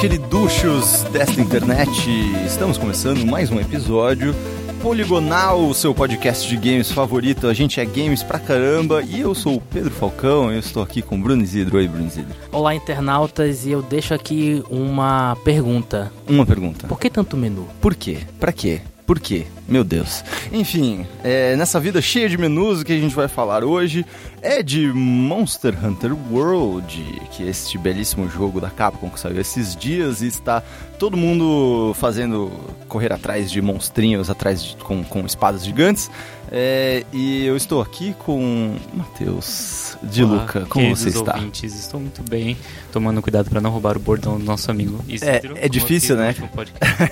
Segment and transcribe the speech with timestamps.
[0.00, 1.90] queriduchos desta internet.
[2.46, 4.34] Estamos começando mais um episódio.
[4.80, 7.46] Poligonal, o seu podcast de games favorito.
[7.46, 9.02] A gente é games pra caramba.
[9.02, 10.50] E eu sou o Pedro Falcão.
[10.50, 11.76] Eu estou aqui com o Bruno Isidro.
[11.76, 12.34] Oi, Bruno Isidro.
[12.50, 13.66] Olá, internautas.
[13.66, 16.10] E eu deixo aqui uma pergunta.
[16.26, 16.86] Uma pergunta.
[16.86, 17.68] Por que tanto menu?
[17.78, 18.20] Por quê?
[18.38, 18.80] Pra quê?
[19.10, 19.44] Por quê?
[19.66, 20.22] Meu Deus.
[20.52, 24.06] Enfim, é, nessa vida cheia de menus, o que a gente vai falar hoje
[24.42, 29.76] é de Monster Hunter World, que é este belíssimo jogo da Capcom que saiu esses
[29.76, 30.62] dias e está
[30.98, 32.50] todo mundo fazendo
[32.88, 36.10] correr atrás de monstrinhos, atrás de, com, com espadas gigantes.
[36.50, 40.66] É, e eu estou aqui com Matheus de Olá, Luca.
[40.68, 41.36] Como você está?
[41.36, 42.56] Ouvintes, estou muito bem,
[42.92, 45.56] tomando cuidado para não roubar o bordão do nosso amigo Isidro.
[45.56, 46.34] É, é difícil, né?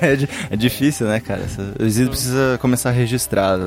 [0.01, 1.47] é, é difícil, né, cara?
[1.79, 3.59] O Isidro precisa começar a registrar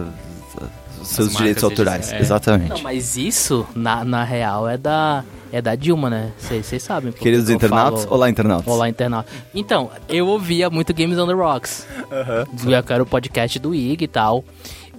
[1.04, 2.12] seus direitos autorais.
[2.12, 2.20] é.
[2.20, 2.70] Exatamente.
[2.70, 6.32] Não, mas isso, na, na real, é da, é da Dilma, né?
[6.38, 7.12] Vocês sabem.
[7.12, 8.68] Queridos eu internautas, falo- olá internautas.
[8.74, 9.30] Olá, internauta.
[9.54, 11.86] Então, eu ouvia muito Games on the Rocks.
[12.86, 14.44] Que era o podcast do IG e tal.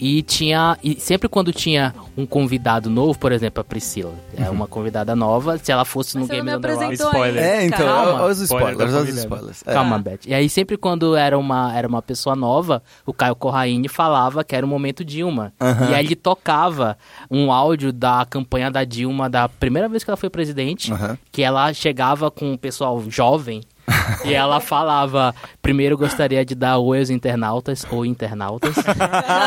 [0.04, 0.76] E tinha.
[0.82, 4.50] E sempre quando tinha um convidado novo, por exemplo, a Priscila, é Uhum.
[4.56, 6.84] uma convidada nova, se ela fosse no Mas você não Games me on the Rocks.
[7.00, 7.42] apresentou Spoiler.
[7.44, 7.78] É, então.
[7.86, 8.22] Calma.
[8.22, 9.62] olha os Spoiler spoilers, os spoilers.
[9.64, 9.72] É.
[9.72, 10.18] Calma, Beth.
[10.26, 14.56] E aí sempre quando era uma, era uma pessoa nova, o Caio Corraine falava que
[14.56, 15.52] era o momento Dilma.
[15.88, 16.98] E aí ele tocava
[17.30, 20.92] um áudio da campanha da Dilma da primeira vez que ela foi presidente,
[21.30, 23.60] que ela chegava com o pessoal jovem
[24.24, 28.74] e ela falava, primeiro gostaria de dar oi aos internautas ou internautas.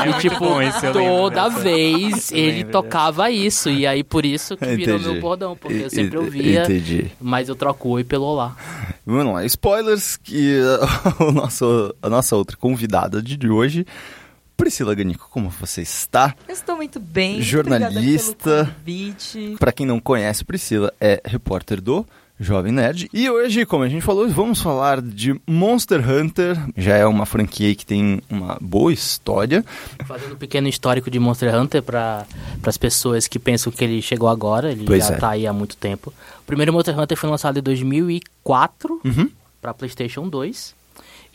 [0.06, 0.60] É e tipo, bom
[0.92, 3.70] toda vez ele tocava isso.
[3.70, 5.12] E aí por isso que virou Entendi.
[5.12, 7.12] meu bordão, porque eu sempre ouvia, Entendi.
[7.20, 8.56] mas eu troco oi pelo olá.
[9.06, 10.60] Vamos lá, spoilers que
[11.20, 13.86] o nosso, a nossa outra convidada de hoje,
[14.56, 16.36] Priscila Ganico, como você está?
[16.48, 17.42] Eu estou muito bem.
[17.42, 18.74] Jornalista.
[19.60, 22.06] Pra quem não conhece, Priscila é repórter do
[22.40, 23.10] Jovem Nerd.
[23.14, 26.58] E hoje, como a gente falou, vamos falar de Monster Hunter.
[26.76, 29.64] Já é uma franquia que tem uma boa história.
[30.06, 32.26] Fazendo um pequeno histórico de Monster Hunter para
[32.66, 35.18] as pessoas que pensam que ele chegou agora, ele Pois já é.
[35.18, 36.14] tá aí há muito tempo.
[36.42, 39.30] O primeiro Monster Hunter foi lançado em 2004 Uhum.
[39.62, 40.76] para PlayStation 2.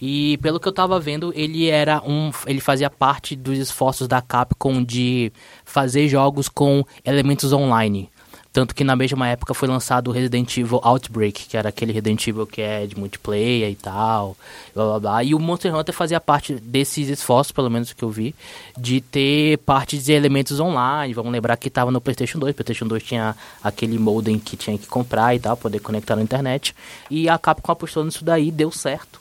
[0.02, 4.22] E pelo que eu tava vendo, ele era um ele fazia parte dos esforços da
[4.22, 5.30] Capcom de
[5.64, 8.08] fazer jogos com elementos online.
[8.52, 12.26] Tanto que na mesma época foi lançado o Resident Evil Outbreak, que era aquele Resident
[12.26, 14.36] Evil que é de multiplayer e tal,
[14.74, 15.24] blá blá blá.
[15.24, 18.34] E o Monster Hunter fazia parte desses esforços, pelo menos que eu vi,
[18.76, 21.14] de ter parte de elementos online.
[21.14, 22.54] Vamos lembrar que estava no PlayStation 2.
[22.54, 26.74] PlayStation 2 tinha aquele modem que tinha que comprar e tal, poder conectar na internet.
[27.08, 29.19] E a Capcom apostou nisso daí, deu certo.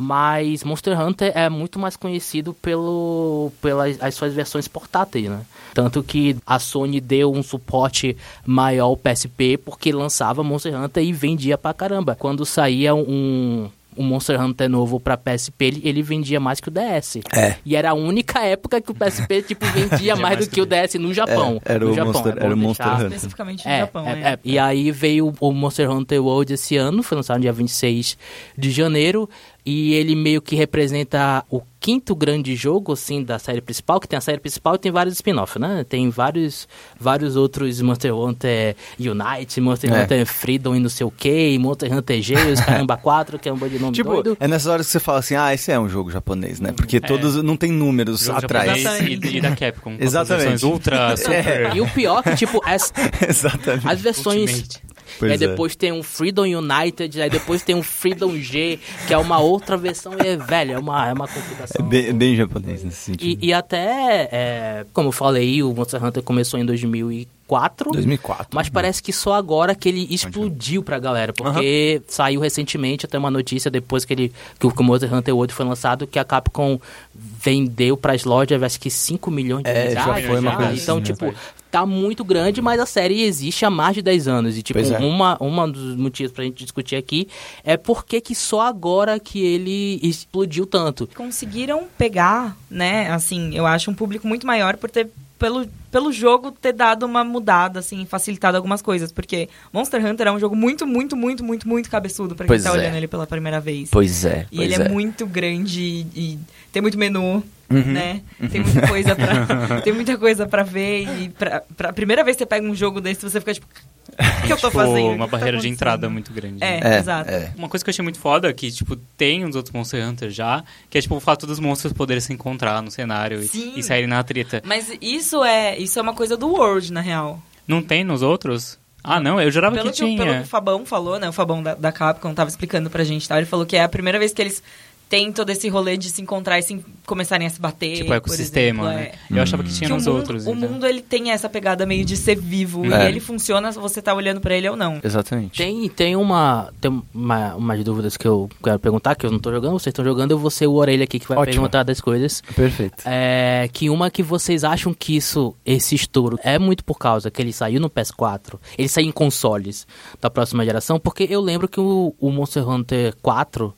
[0.00, 5.42] Mas Monster Hunter é muito mais conhecido pelo, pelas as suas versões portáteis, né?
[5.74, 8.16] Tanto que a Sony deu um suporte
[8.46, 12.16] maior ao PSP porque lançava Monster Hunter e vendia pra caramba.
[12.18, 16.72] Quando saía um, um Monster Hunter novo pra PSP, ele, ele vendia mais que o
[16.72, 17.18] DS.
[17.34, 17.56] É.
[17.64, 20.94] E era a única época que o PSP tipo, vendia mais do que o DS
[20.94, 21.60] no Japão.
[21.64, 23.06] É, era no o Japão, Monster- é bom era o Monster Hunter.
[23.06, 24.32] Especificamente no é, Japão, é, né?
[24.32, 24.38] é.
[24.44, 28.16] E aí veio o Monster Hunter World esse ano, foi lançado no dia 26
[28.56, 29.28] de janeiro,
[29.64, 34.16] e ele meio que representa o quinto grande jogo, assim, da série principal, que tem
[34.16, 35.84] a série principal e tem vários spin-offs, né?
[35.88, 40.02] Tem vários, vários outros Monster Hunter Unite, Monster É.
[40.02, 43.52] Hunter Freedom e não sei o que, Monster Hunter G, os Caramba 4, que é
[43.52, 44.36] um bando de nome Tipo, doido.
[44.38, 46.72] é nessas horas que você fala assim, ah, esse é um jogo japonês, né?
[46.72, 48.82] Porque todos não tem números Jogo atrás.
[48.82, 49.96] japonês E, e da Capcom.
[50.00, 50.66] Exatamente.
[50.66, 51.74] Ultra, Super...
[51.74, 52.92] E o pior é que, tipo, as,
[53.26, 53.88] Exatamente.
[53.88, 54.50] as versões...
[54.50, 54.89] Ultimate.
[55.18, 55.48] Pois aí é.
[55.48, 59.76] depois tem um Freedom United, aí depois tem um Freedom G, que é uma outra
[59.76, 61.86] versão, e é, velho, é uma, é uma É complicação.
[61.86, 63.42] bem, bem japonês nesse sentido.
[63.42, 67.90] E, e até, é, como eu falei, o Monster Hunter começou em 2004.
[67.92, 68.46] 2004.
[68.54, 73.30] Mas parece que só agora que ele explodiu pra galera, porque saiu recentemente até uma
[73.30, 76.80] notícia depois que ele que o Monster Hunter World foi lançado que a Capcom
[77.14, 80.26] vendeu pras lojas acho que 5 milhões de É, já unidades.
[80.26, 81.34] foi uma coisa Então, assim, tipo, né?
[81.70, 84.98] Tá muito grande, mas a série existe há mais de 10 anos e tipo, é.
[84.98, 87.28] uma uma dos motivos pra gente discutir aqui
[87.64, 91.08] é porque que só agora que ele explodiu tanto.
[91.14, 95.08] Conseguiram pegar, né, assim, eu acho um público muito maior por ter
[95.40, 99.10] pelo, pelo jogo ter dado uma mudada, assim, facilitado algumas coisas.
[99.10, 102.62] Porque Monster Hunter é um jogo muito, muito, muito, muito, muito cabeçudo pra quem Pois
[102.62, 102.72] tá é.
[102.72, 103.88] olhando ele pela primeira vez.
[103.90, 104.46] Pois é.
[104.52, 104.88] E pois ele é.
[104.88, 106.38] muito grande e, e
[106.70, 107.42] tem muito menu,
[107.74, 108.20] né?
[108.50, 111.06] Tem muita coisa pra, tem muita coisa pra ver.
[111.22, 114.46] E pra, pra primeira vez que você pega um jogo desse, você fica tipo, o
[114.46, 115.10] que eu tô Tipo, fazendo?
[115.10, 115.72] Uma tá barreira de acontecendo?
[115.74, 116.62] entrada muito grande.
[116.62, 116.96] É, né?
[116.96, 117.30] É, exato.
[117.30, 117.52] é.
[117.56, 120.64] Uma coisa que eu achei muito foda, que, tipo, tem uns outros Monster Hunter já,
[120.88, 124.08] que é, tipo, o fato dos monstros poderem se encontrar no cenário e- e saírem
[124.08, 124.60] na treta.
[124.64, 127.40] Mas isso é, isso é uma coisa do World, na real.
[127.68, 128.78] Não tem nos outros?
[129.02, 130.18] Ah, não, eu jurava Pelo que que, tinha.
[130.18, 131.26] pelo que o Fabão falou, né?
[131.26, 133.38] O Fabão da, da Capcom tava explicando pra gente, tá?
[133.38, 134.62] Ele falou que é a primeira vez que eles
[135.10, 137.96] têm todo esse rolê de se encontrar e se começarem a se bater.
[137.96, 139.12] Tipo, por ecossistema, exemplo, né?
[139.30, 139.38] é.
[139.38, 140.46] Eu achava que tinha Que o nos mundo, outros.
[140.46, 140.68] o então.
[140.70, 142.86] mundo, ele tem essa pegada meio de ser vivo.
[142.86, 143.04] É.
[143.06, 145.00] E ele funciona se você tá olhando pra ele ou não.
[145.02, 145.58] Exatamente.
[145.58, 146.72] Tem, tem uma.
[146.80, 150.04] Tem uma, umas dúvidas que eu quero perguntar, que eu não tô jogando, vocês estão
[150.04, 151.54] jogando, eu vou ser o orelha aqui que vai Ótimo.
[151.54, 152.40] perguntar das coisas.
[152.54, 153.02] Perfeito.
[153.04, 157.42] É, que uma que vocês acham que isso, esse estouro é muito por causa que
[157.42, 159.88] ele saiu no PS4, ele saiu em consoles
[160.20, 163.74] da próxima geração, porque eu lembro que o, o Monster Hunter 4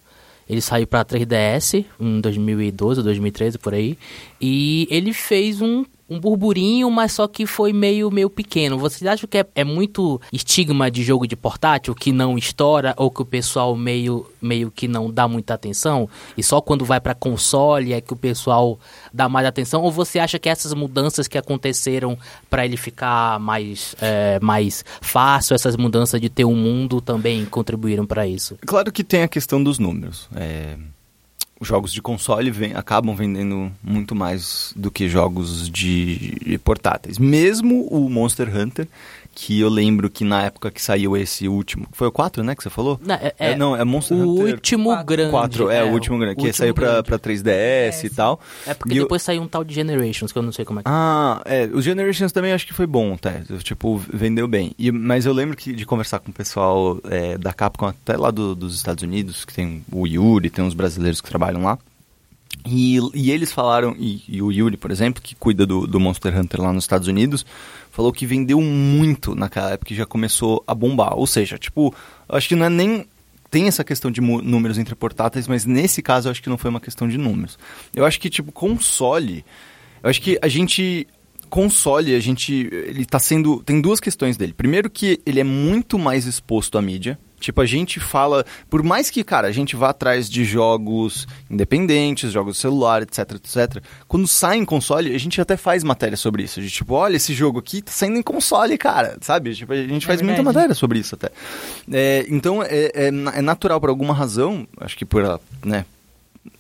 [0.53, 3.97] ele saiu pra 3DS em 2012 ou 2013 por aí,
[4.41, 5.83] e ele fez um
[6.13, 8.79] um burburinho, mas só que foi meio, meio pequeno.
[8.79, 13.11] Vocês acham que é, é muito estigma de jogo de portátil que não estoura ou
[13.11, 16.09] que o pessoal meio, meio que não dá muita atenção?
[16.37, 18.79] E só quando vai pra console é que o pessoal
[19.13, 19.83] dá mais atenção?
[19.83, 22.19] Ou você acha que essas mudanças que aconteceram
[22.51, 28.07] pra ele ficar mais, é, mais fácil, essas mudanças de ter um mundo também contribuíram
[28.07, 28.57] pra isso?
[28.67, 30.29] Claro que tem a questão dos números.
[30.35, 30.77] É,
[31.63, 37.19] jogos de console vem- acabam vendendo muito mais do que jogos de portáteis.
[37.19, 38.87] Mesmo o Monster Hunter,
[39.35, 42.63] que eu lembro que na época que saiu esse último, foi o 4, né, que
[42.63, 43.01] você falou?
[43.05, 45.07] Não, é, É, não, é Monster o Hunter último quatro.
[45.07, 45.31] grande.
[45.31, 47.03] 4, é, o último grande, que último saiu pra, grande.
[47.05, 48.41] pra 3DS e tal.
[48.67, 50.81] É porque E o- depois saiu um tal de Generations, que eu não sei como
[50.81, 53.33] é que Ah, é, o Generations também acho que foi bom, tá?
[53.63, 54.73] Tipo, vendeu bem.
[54.79, 58.31] E, mas eu lembro que de conversar com o pessoal é, da Capcom, até lá
[58.31, 61.79] do- dos Estados Unidos, que tem o Yuri, tem uns brasileiros que trabalham lá.
[62.65, 66.39] E, e eles falaram, e, e o Yuri, por exemplo, que cuida do, do Monster
[66.39, 67.45] Hunter lá nos Estados Unidos,
[67.91, 71.15] falou que vendeu muito naquela época e já começou a bombar.
[71.17, 71.95] Ou seja, tipo,
[72.29, 73.07] acho que não é nem.
[73.51, 76.71] Tem essa questão de números entre portáteis, mas nesse caso eu acho que não foi
[76.71, 77.59] uma questão de números.
[77.95, 79.45] Eu acho que, tipo, console.
[80.03, 81.07] Eu acho que a gente.
[81.51, 82.71] Console, a gente.
[82.73, 83.63] Ele tá sendo.
[83.63, 84.55] Tem duas questões dele.
[84.55, 87.19] Primeiro, que ele é muito mais exposto à mídia.
[87.43, 88.45] Tipo, a gente fala.
[88.71, 93.19] Por mais que, cara, a gente vá atrás de jogos independentes, jogos de celular, etc,
[93.33, 93.83] etc.
[94.09, 96.61] Quando sai em console, a gente até faz matéria sobre isso.
[96.61, 99.17] A gente, tipo, olha, esse jogo aqui tá saindo em console, cara.
[99.21, 99.55] Sabe?
[99.55, 100.57] Tipo, a gente É faz muita verdade.
[100.57, 101.31] matéria sobre isso até.
[101.93, 105.85] É, então, é, é, é natural por alguma razão, acho que por, né,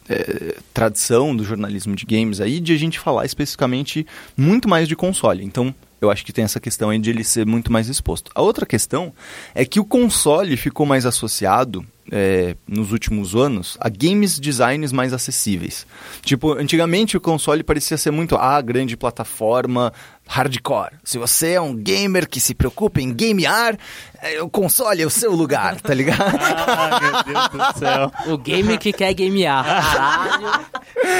[0.08, 4.06] é, tradição do jornalismo de games aí, de a gente falar especificamente
[4.36, 5.44] muito mais de console.
[5.44, 5.74] Então,
[6.04, 8.30] eu acho que tem essa questão aí de ele ser muito mais exposto.
[8.34, 9.12] A outra questão
[9.54, 15.12] é que o console ficou mais associado, é, nos últimos anos, a games designs mais
[15.12, 15.86] acessíveis.
[16.22, 19.92] Tipo, antigamente o console parecia ser muito a grande plataforma
[20.26, 20.92] hardcore.
[21.04, 23.76] Se você é um gamer que se preocupa em gamear,
[24.20, 26.22] é, o console é o seu lugar, tá ligado?
[26.74, 28.12] Ah, meu Deus do céu.
[28.34, 29.64] O game que quer gamear.
[29.64, 30.66] Caralho.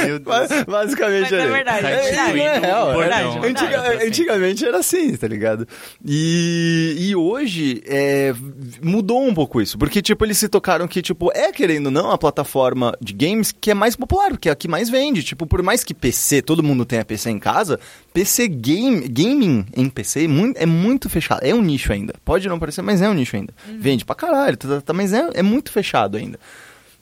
[0.07, 0.49] Meu Deus.
[0.49, 2.37] Ba- Basicamente Mas é verdade, É, é verdade.
[2.37, 3.41] não é real, Verdade, é.
[3.41, 4.07] verdade, Antiga- verdade.
[4.07, 5.69] antigamente era assim, tá ligado?
[6.05, 8.35] E, e hoje é,
[8.83, 9.79] mudou um pouco isso.
[9.79, 13.53] Porque, tipo, eles se tocaram que, tipo, é, querendo ou não, a plataforma de games
[13.53, 15.23] que é mais popular, que é a que mais vende.
[15.23, 17.79] Tipo, por mais que PC, todo mundo tenha PC em casa,
[18.13, 21.41] PC game, gaming em PC é muito, é muito fechado.
[21.45, 22.15] É um nicho ainda.
[22.25, 23.53] Pode não parecer, mas é um nicho ainda.
[23.79, 26.39] Vende pra caralho, tá, tá, mas é, é muito fechado ainda.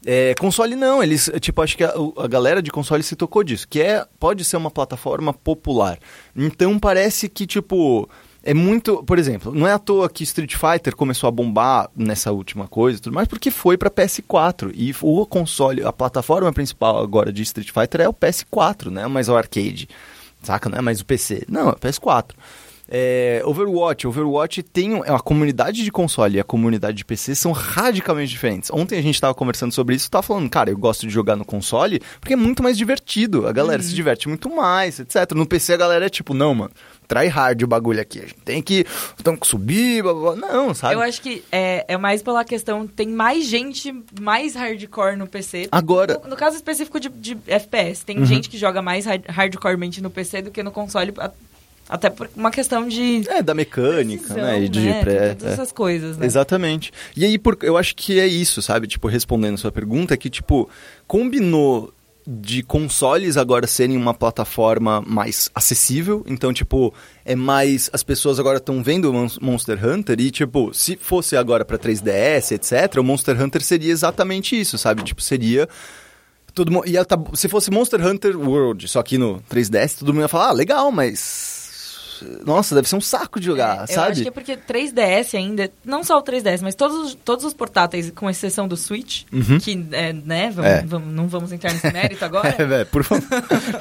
[0.06, 3.68] É, console não, eles, tipo, acho que a, a galera de console se tocou disso,
[3.68, 5.98] que é, pode ser uma plataforma popular.
[6.34, 8.08] Então parece que, tipo,
[8.42, 12.32] é muito, por exemplo, não é à toa que Street Fighter começou a bombar nessa
[12.32, 14.72] última coisa e tudo mais, porque foi pra PS4.
[14.74, 19.06] E o console, a plataforma principal agora de Street Fighter é o PS4, né?
[19.06, 19.88] Mas o arcade.
[20.42, 20.70] Saca?
[20.70, 21.44] Não é mais o PC.
[21.48, 22.30] Não, é o PS4.
[22.92, 27.52] É, Overwatch, Overwatch tem um- a comunidade de console e a comunidade de PC são
[27.52, 28.68] radicalmente diferentes.
[28.72, 31.36] Ontem a gente estava conversando sobre isso, e tava falando, cara, eu gosto de jogar
[31.36, 33.46] no console porque é muito mais divertido.
[33.46, 35.32] A galera se diverte muito mais, etc.
[35.36, 36.70] No PC a galera é tipo, não, mano,
[37.06, 38.18] try hard o bagulho aqui.
[38.18, 38.84] A gente tem que,
[39.22, 40.48] tem que subir, blá, blá, blá.
[40.52, 40.94] não, sabe?
[40.94, 45.68] Eu acho que é, é mais pela questão, tem mais gente mais hardcore no PC.
[45.70, 50.02] Agora- No, no caso específico de, de FPS, tem gente que joga mais hard, hardcoremente
[50.02, 51.12] no PC do que no console,
[51.90, 53.22] até por uma questão de...
[53.28, 54.62] É, da mecânica, precisão, né?
[54.62, 55.00] E de né?
[55.02, 55.52] pré- Todas é.
[55.54, 56.24] essas coisas, né?
[56.24, 56.92] Exatamente.
[57.16, 58.86] E aí, por, eu acho que é isso, sabe?
[58.86, 60.70] Tipo, respondendo a sua pergunta, que, tipo,
[61.06, 61.92] combinou
[62.26, 66.22] de consoles agora serem uma plataforma mais acessível.
[66.28, 66.94] Então, tipo,
[67.24, 67.90] é mais.
[67.92, 72.98] As pessoas agora estão vendo Monster Hunter e, tipo, se fosse agora pra 3DS, etc.,
[72.98, 75.02] o Monster Hunter seria exatamente isso, sabe?
[75.02, 75.68] Tipo, seria.
[76.54, 80.22] Todo mundo, ia tá, se fosse Monster Hunter World, só que no 3DS, todo mundo
[80.22, 81.59] ia falar, ah, legal, mas
[82.44, 84.06] Nossa, deve ser um saco de jogar, É, sabe?
[84.08, 87.44] Eu acho que é porque 3DS ainda, não só o 3DS, mas todos, os- todos
[87.44, 89.24] os portáteis, com exceção do Switch,
[89.62, 90.82] que, é, né, vamos, É.
[90.82, 93.26] vamos- não vamos entrar nesse mérito agora, É, velho, por favor.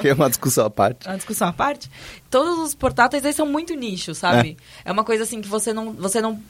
[0.00, 1.08] que é uma discussão à parte.
[1.08, 1.90] a discussão à parte,
[2.30, 4.56] todos os portáteis eles são muito nicho, sabe?
[4.84, 4.92] É.
[4.92, 6.40] uma coisa assim que você não, você não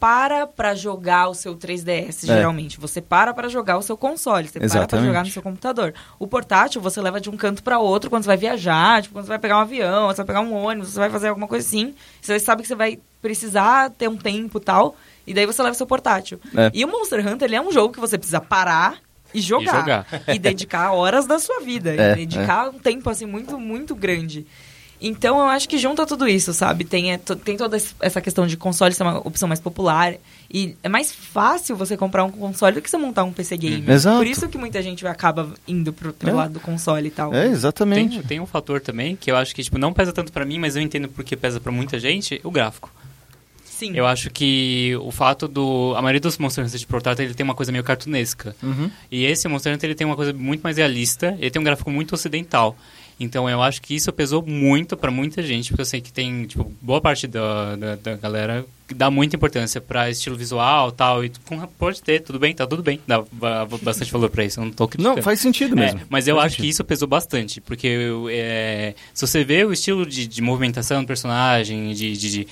[0.00, 2.26] para pra jogar o seu 3DS, É.
[2.26, 2.80] geralmente.
[2.80, 5.06] Você para pra jogar o seu console, você para pra Exatamente.
[5.06, 5.92] jogar no seu computador.
[6.18, 9.26] O portátil você leva de um canto pra outro quando você vai viajar, tipo, quando
[9.26, 11.66] você vai pegar um avião, você vai pegar um ônibus, você vai fazer alguma coisa
[11.66, 11.94] assim.
[12.20, 15.74] Você sabe que você vai precisar ter um tempo e tal, e daí você leva
[15.74, 16.40] o seu portátil.
[16.56, 16.70] É.
[16.72, 18.96] E o Monster Hunter, ele é um jogo que você precisa parar
[19.34, 19.76] e jogar.
[19.80, 20.06] jogar.
[20.28, 21.90] E dedicar horas da sua vida.
[22.00, 24.46] É, e dedicar um tempo, assim, muito, muito grande.
[25.02, 26.84] Então, eu acho que junta tudo isso, sabe?
[26.84, 30.14] Tem, é, to- tem toda es- essa questão de console ser uma opção mais popular.
[30.52, 33.86] E é mais fácil você comprar um console do que você montar um PC game.
[33.86, 33.92] Uhum.
[33.94, 34.18] Exato.
[34.18, 36.32] Por isso que muita gente acaba indo pro, pro É.
[36.32, 37.32] lado do console e tal.
[37.34, 38.22] É, Tem, exatamente.
[38.24, 40.76] tem um fator também que eu acho que tipo, não pesa tanto pra mim, mas
[40.76, 42.90] eu entendo porque pesa pra muita gente, o gráfico.
[43.64, 43.92] Sim.
[43.94, 45.94] Eu acho que o fato do...
[45.96, 48.54] A maioria dos Monster Hunter de portátil, ele tem uma coisa meio cartunesca.
[48.62, 48.90] Uhum.
[49.10, 51.90] E esse Monster Hunter, ele tem uma coisa muito mais realista, ele tem um gráfico
[51.90, 52.76] muito ocidental.
[53.22, 56.46] Então eu acho que isso pesou muito pra muita gente, porque eu sei que tem,
[56.46, 60.92] tipo, boa parte da, da, da galera que dá muita importância pra estilo visual e
[60.92, 64.42] tal, e com- pode ter, tudo bem, tá tudo bem, dá ba- bastante valor pra
[64.44, 65.16] isso, eu não tô criticando.
[65.16, 66.00] Não, faz sentido mesmo.
[66.00, 66.72] É, mas eu Faz acho que sentido.
[66.72, 71.06] isso pesou bastante, porque eu, é, se você vê o estilo de, de movimentação do
[71.06, 72.16] personagem, de...
[72.16, 72.48] de- de-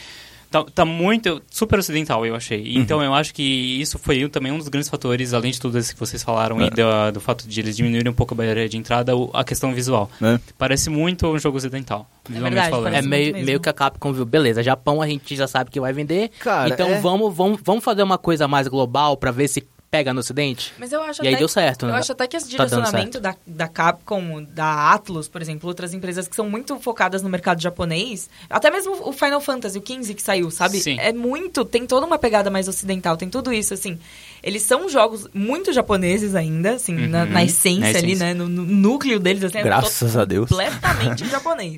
[0.51, 1.43] tá, tá muito...
[1.51, 2.61] super ocidental, eu achei.
[2.75, 2.81] Uhum.
[2.83, 5.93] Então eu acho que isso foi também um dos grandes fatores, além de tudo isso
[5.95, 6.67] que vocês falaram, É.
[6.67, 9.45] e do, do fato de eles diminuírem um pouco a barreira de entrada, o- a
[9.45, 10.11] questão visual.
[10.21, 10.41] Né?
[10.57, 12.95] Parece muito um jogo ocidental, visualmente verdade, falando.
[12.95, 15.93] É meio, meio que a Capcom viu, beleza, Japão a gente já sabe que vai
[15.93, 17.01] vender, Cara, então é.
[17.01, 20.73] vamos, vamos, vamos fazer uma coisa mais global pra ver se pega no ocidente?
[20.79, 21.99] Mas eu acho E aí deu certo, Eu né?
[21.99, 26.29] acho até que esse Tá direcionamento da, da Capcom, da Atlus, por exemplo, outras empresas
[26.29, 30.23] que são muito focadas no mercado japonês, até mesmo o Final Fantasy, o 15 que
[30.23, 30.79] saiu, sabe?
[30.79, 30.97] Sim.
[31.01, 33.99] É muito, tem toda uma pegada mais ocidental, tem tudo isso, assim.
[34.43, 38.27] Eles são jogos muito japoneses ainda, assim, na, Uhum, na essência na ali, essência.
[38.27, 38.35] né?
[38.35, 39.59] No, no núcleo deles, assim.
[39.59, 40.49] é Graças a Deus.
[40.51, 41.77] completamente japonês.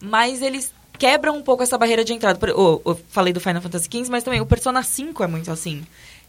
[0.00, 2.38] Mas eles quebram um pouco essa barreira de entrada.
[2.46, 5.82] Eu falei do Final Fantasy XV, mas também o Persona 5 é muito assim.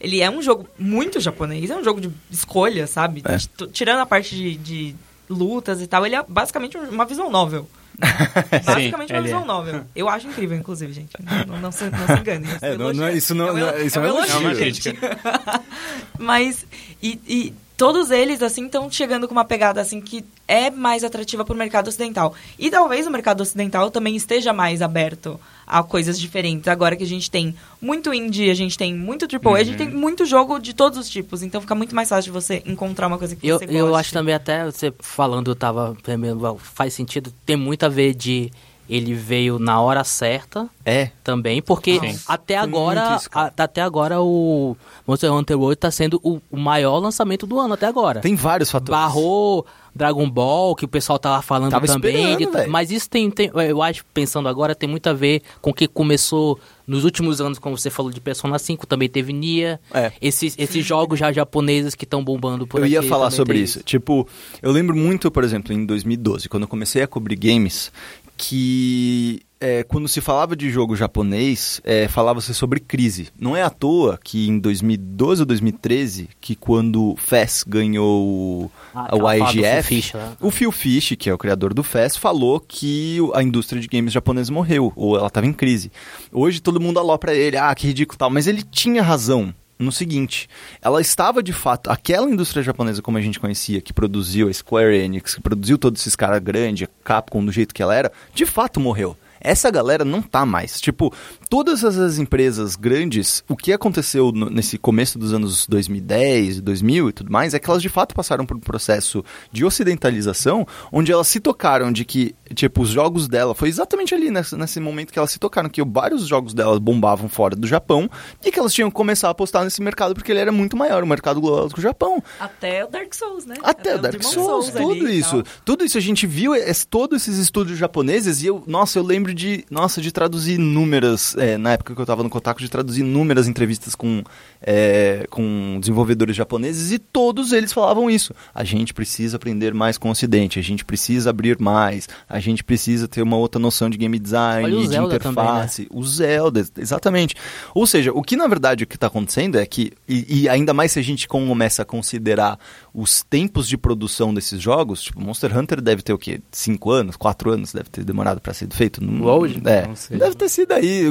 [0.04, 3.24] Ele é um jogo muito japonês, é um jogo de escolha, sabe?
[3.26, 3.66] É.
[3.68, 4.96] Tirando a parte de, de
[5.30, 7.68] lutas e tal, ele é basicamente uma visual novel.
[8.66, 9.46] Basicamente uma ele visual é.
[9.46, 9.84] novel.
[9.96, 11.12] Eu acho incrível, inclusive, gente.
[11.48, 12.48] Não, não se, não se engane.
[12.60, 14.34] É, um não- não é- isso não- um não é- isso é um elogio.
[14.36, 14.82] É uma gente.
[14.82, 15.20] crítica.
[16.18, 16.66] Mas,
[17.02, 17.54] e, e
[17.84, 21.90] todos eles, assim, estão chegando com uma pegada, assim, que é mais atrativa pro mercado
[21.90, 22.34] ocidental.
[22.58, 25.38] E talvez o mercado ocidental também esteja mais aberto
[25.68, 26.70] a coisas diferentes.
[26.70, 29.90] Agora que a gente tem muito indie, a gente tem muito AAA, a gente tem
[29.90, 31.44] muito jogo de todos os tipos.
[31.44, 33.78] Então fica muito mais fácil de você encontrar uma coisa que Eu, você gosta.
[33.78, 38.14] eu acho também até, você falando, eu tava, primeiro, faz sentido, tem muito a ver
[38.16, 38.50] de
[38.90, 41.10] ele veio na hora certa É.
[41.24, 42.20] também, porque Sim.
[42.28, 44.76] até agora, isso, a- até agora o
[45.08, 48.20] Monster Hunter World tá sendo o, o maior lançamento do ano até agora.
[48.20, 48.92] Tem vários fatores.
[49.00, 52.36] Barrou Dragon Ball, que o pessoal tava falando Tava também.
[52.38, 55.74] de- mas isso tem, tem- eu acho, pensando agora, tem muito a ver com o
[55.74, 59.80] que começou nos últimos anos, como você falou de Persona 5, também teve Nia.
[59.94, 60.12] É.
[60.22, 62.94] Esses, esses jogos já japoneses que estão bombando por eu aqui.
[62.94, 63.82] ia falar sobre tem isso.
[63.84, 64.28] Tipo,
[64.62, 67.90] eu lembro muito, por exemplo, em 2012, quando eu comecei a cobrir games,
[68.38, 73.30] que é, quando se falava de jogo japonês, é, falava-se sobre crise.
[73.40, 78.72] Não é à toa que em 2012 ou 2013, que quando o FES ganhou o-
[78.94, 80.34] Ah, o IGF, Fish, né?
[80.42, 84.12] o Phil Fish, que é o criador do FES, falou que a indústria de games
[84.12, 85.90] japonesa morreu, ou ela estava em crise.
[86.32, 89.92] Hoje todo mundo alopra ele, ah, que ridículo e tal, mas ele tinha razão no
[89.92, 90.50] seguinte,
[90.82, 94.98] ela estava de fato, aquela indústria japonesa como a gente conhecia, que produziu a Square
[94.98, 98.80] Enix, que produziu todos esses caras grandes, Capcom do jeito que ela era, de fato
[98.80, 99.18] morreu.
[99.44, 100.80] Essa galera não tá mais.
[100.80, 101.14] Tipo,
[101.54, 107.14] todas essas empresas grandes, o que aconteceu no- nesse começo dos anos 2010, 2000 e
[107.14, 111.28] tudo mais, é que elas de fato passaram por um processo de ocidentalização, onde elas
[111.28, 115.20] se tocaram de que, tipo, os jogos dela, foi exatamente ali nesse, nesse momento que
[115.20, 118.10] elas se tocaram que vários jogos dela bombavam fora do Japão
[118.44, 121.04] e que elas tinham que começar a apostar nesse mercado porque ele era muito maior,
[121.04, 122.24] o mercado global do Japão.
[122.40, 123.58] Até o Dark Souls, né?
[123.62, 125.44] Até o Dark Souls, ali tudo isso.
[125.64, 129.36] Tudo isso a gente viu, es- todos esses estúdios japoneses, e eu, nossa, eu lembro
[129.36, 133.02] de, nossa, de traduzir inúmeras é, na época que eu tava no Kotaku, de traduzir
[133.02, 134.24] inúmeras entrevistas com,
[134.62, 138.34] é, com desenvolvedores japoneses e todos eles falavam isso.
[138.54, 142.64] A gente precisa aprender mais com o Ocidente, a gente precisa abrir mais, a gente
[142.64, 145.88] precisa ter uma outra noção de game design, de Zelda também, interface.
[145.92, 147.36] O Zelda, exatamente.
[147.74, 150.74] Ou seja, o que na verdade o que está acontecendo é que, e, e ainda
[150.74, 152.58] mais se a gente começa a considerar
[152.94, 156.40] os tempos de produção desses jogos, tipo, Monster Hunter deve ter o quê?
[156.52, 159.04] Cinco anos, quatro anos deve ter demorado para ser feito.
[159.04, 159.60] Não- Hoje?
[159.66, 160.18] É, Não sei.
[160.18, 161.10] deve ter sido aí.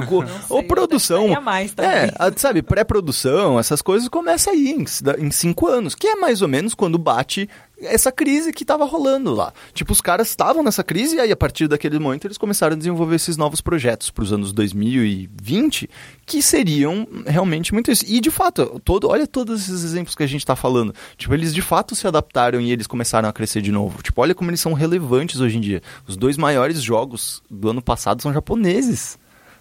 [0.48, 1.40] Ou- ou produção.
[1.40, 4.84] mais é, sabe, pré-produção, essas coisas começa aí em,
[5.26, 7.48] em cinco anos, que é mais ou menos quando bate
[7.84, 9.52] essa crise que tava rolando lá.
[9.74, 12.78] Tipo, os caras estavam nessa crise e aí a partir daquele momento eles começaram a
[12.78, 15.90] desenvolver esses novos projetos para os anos 2020
[16.24, 18.04] que seriam realmente muito isso.
[18.06, 20.94] E de fato, todo, olha todos esses exemplos que a gente tá falando.
[21.16, 24.00] Tipo, eles de fato se adaptaram e eles começaram a crescer de novo.
[24.02, 25.82] Tipo, olha como eles são relevantes hoje em dia.
[26.06, 29.18] Os dois maiores jogos do ano passado são japoneses.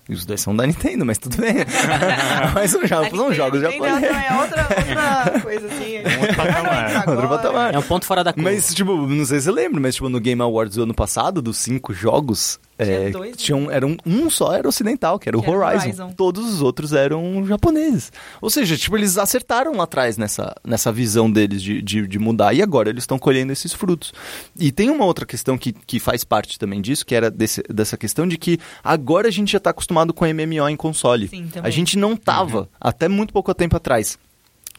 [0.09, 1.53] E os dois são da Nintendo, mas tudo bem.
[2.53, 4.03] mas são, ja- são jogos japoneses.
[4.03, 5.97] É outra, outra coisa assim.
[6.21, 7.09] outro patamar.
[7.09, 7.75] Outro patamar.
[7.75, 8.49] É um ponto fora da curva.
[8.49, 11.41] Mas, tipo, não sei se você lembra, mas, tipo, no Game Awards do ano passado,
[11.41, 13.37] dos cinco jogos, é, dois, né?
[13.37, 15.87] tinham, era um, um só era ocidental, que era o Que o Horizon.
[15.87, 16.13] Horizon.
[16.13, 18.11] Todos os outros eram japoneses.
[18.41, 22.53] Ou seja, tipo, eles acertaram lá atrás nessa, nessa visão deles de, de, de mudar,
[22.53, 24.13] e agora eles estão colhendo esses frutos.
[24.57, 27.97] E tem uma outra questão que, que faz parte também disso, que era desse, dessa
[27.97, 31.27] questão de que agora a gente já está acostumado com MMO em console.
[31.27, 34.17] Sim, a gente não tava, até muito pouco tempo atrás.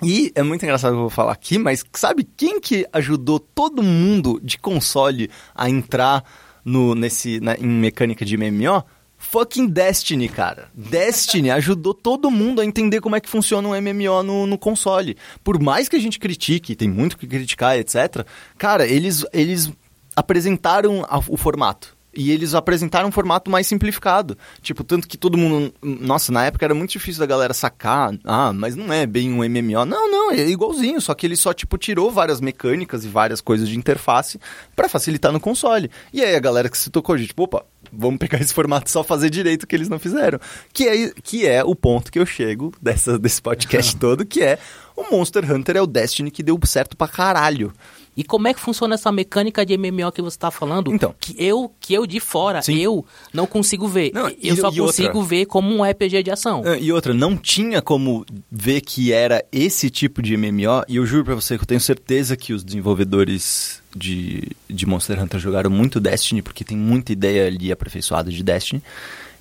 [0.02, 3.38] E é muito engraçado o que eu vou falar aqui, mas sabe quem que ajudou
[3.38, 6.25] todo mundo de console a entrar
[6.64, 8.83] no, nesse, na- em mecânica de MMO?
[9.19, 10.69] Fucking Destiny, cara.
[10.75, 15.16] Destiny ajudou todo mundo a entender como é que funciona um MMO no, no console.
[15.45, 18.26] Por mais que a gente critique, tem muito que criticar, etc.
[18.59, 19.71] Cara, eles, eles
[20.16, 21.97] apresentaram o formato.
[22.14, 24.37] E eles apresentaram um formato mais simplificado.
[24.61, 25.73] Tipo, tanto que todo mundo.
[25.83, 28.14] Nossa, na época era muito difícil da galera sacar.
[28.25, 29.85] Ah, mas não é bem um MMO.
[29.87, 31.00] Não, não, é igualzinho.
[31.00, 34.38] Só que ele só, tipo, tirou várias mecânicas e várias coisas de interface
[34.76, 35.90] pra facilitar no console.
[36.12, 38.90] E aí a galera que se tocou, de, tipo, opa, vamos pegar esse formato e
[38.90, 40.38] só fazer direito que eles não fizeram.
[40.73, 44.59] Que é, que é o ponto que eu chego dessa, desse podcast todo, que é
[44.95, 47.73] o Monster Hunter é o Destiny que deu certo pra caralho.
[48.16, 50.92] E como é que funciona essa mecânica de MMO que você tá falando?
[50.92, 51.14] Então.
[51.19, 52.76] Que eu, que eu de fora, Sim.
[52.76, 54.11] eu não consigo ver.
[54.12, 54.83] Não, eu e- só e outra?
[55.07, 56.62] consigo ver como um RPG de ação.
[56.66, 61.07] Ah, E outra, não tinha como ver que era esse tipo de MMO, e eu
[61.07, 65.71] juro pra você que eu tenho certeza que os desenvolvedores de, de Monster Hunter jogaram
[65.71, 68.83] muito Destiny, porque tem muita ideia ali aperfeiçoada de Destiny,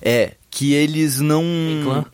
[0.00, 1.42] é que eles não...
[1.42, 2.04] Tem clã?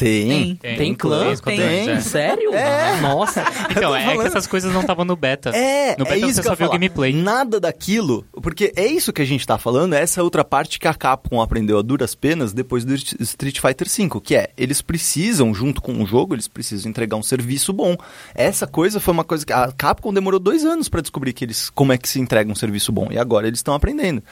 [0.00, 0.54] Tem.
[0.56, 1.34] Tem, Tem clã?
[1.36, 1.90] Tem, Tem.
[1.90, 2.00] é.
[2.00, 2.54] Sério?
[2.54, 3.00] É.
[3.00, 3.44] Nossa.
[3.70, 4.20] Então, é falando.
[4.22, 5.50] que essas coisas não estavam no beta.
[5.50, 6.72] É, no beta é isso você que eu só viu falar.
[6.78, 7.12] gameplay.
[7.12, 10.88] Nada daquilo, porque é isso que a gente tá falando, é essa outra parte que
[10.88, 15.54] a Capcom aprendeu a duras penas depois do Street Fighter V, que é, eles precisam,
[15.54, 17.96] junto com o jogo, eles precisam entregar um serviço bom.
[18.34, 21.70] Essa coisa foi uma coisa que a Capcom demorou dois anos pra descobrir que eles,
[21.70, 24.22] como é que se entrega um serviço bom, e agora eles estão aprendendo.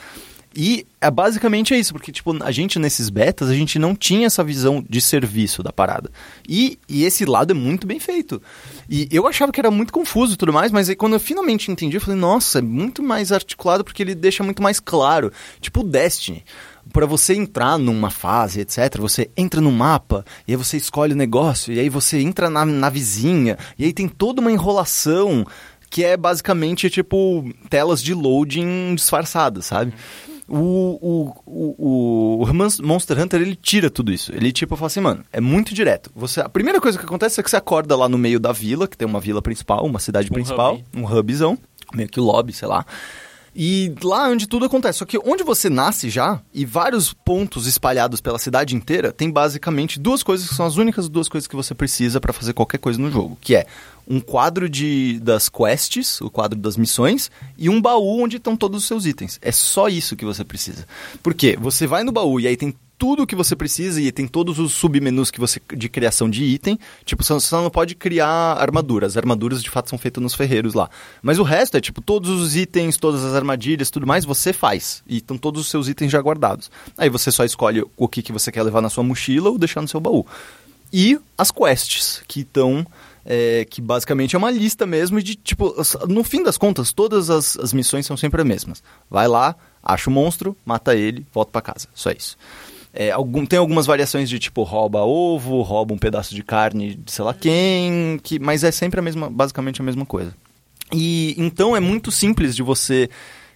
[0.54, 4.26] E é basicamente é isso, porque tipo, a gente nesses betas, a gente não tinha
[4.26, 6.10] essa visão de serviço da parada.
[6.48, 8.40] E, e esse lado é muito bem feito.
[8.88, 11.70] E eu achava que era muito confuso e tudo mais, mas aí quando eu finalmente
[11.70, 15.30] entendi, eu falei, nossa, é muito mais articulado porque ele deixa muito mais claro.
[15.60, 16.44] Tipo o Destiny.
[16.90, 21.16] Pra você entrar numa fase, etc., você entra no mapa, e aí você escolhe o
[21.16, 25.46] negócio, e aí você entra na, na vizinha, e aí tem toda uma enrolação
[25.90, 29.92] que é basicamente tipo telas de loading disfarçadas, sabe?
[30.48, 34.32] O, o, o, o Mon- Monster Hunter ele tira tudo isso.
[34.34, 36.10] Ele tipo fala assim, mano, é muito direto.
[36.16, 38.88] Você, a primeira coisa que acontece é que você acorda lá no meio da vila,
[38.88, 40.84] que tem uma vila principal, uma cidade Um principal, hub.
[40.94, 41.58] um hubzão,
[41.94, 42.86] meio que o lobby, sei lá.
[43.54, 44.98] E lá onde tudo acontece.
[44.98, 49.98] Só que onde você nasce já, e vários pontos espalhados pela cidade inteira, tem basicamente
[49.98, 53.00] duas coisas que são as únicas duas coisas que você precisa pra fazer qualquer coisa
[53.00, 53.36] no jogo.
[53.40, 53.66] Que é
[54.06, 58.82] um quadro de, das quests, o quadro das missões, e um baú onde estão todos
[58.82, 59.38] os seus itens.
[59.42, 60.86] É só isso que você precisa.
[61.22, 61.56] Por quê?
[61.60, 64.58] Você vai no baú e aí tem tudo o que você precisa e tem todos
[64.58, 66.78] os submenus que você de criação de item.
[67.04, 69.12] Tipo, você só não pode criar armaduras.
[69.12, 70.90] As armaduras de fato são feitas nos ferreiros lá.
[71.22, 75.02] Mas o resto é tipo todos os itens, todas as armadilhas, tudo mais, você faz.
[75.06, 76.70] E estão todos os seus itens já guardados.
[76.96, 79.80] Aí você só escolhe o que, que você quer levar na sua mochila ou deixar
[79.80, 80.26] no seu baú.
[80.92, 82.84] E as quests, que estão.
[83.24, 85.74] é, que basicamente é uma lista mesmo de, tipo,
[86.08, 88.82] no fim das contas, todas as, as missões são sempre as mesmas.
[89.10, 91.86] Vai lá, acha o monstro, mata ele, volta pra casa.
[91.94, 92.36] Só isso.
[92.92, 97.12] É, algum, tem algumas variações de tipo rouba ovo, rouba um pedaço de carne de
[97.12, 100.34] sei lá quem, que, mas é sempre a mesma, basicamente a mesma coisa.
[100.92, 103.10] E então é muito simples de você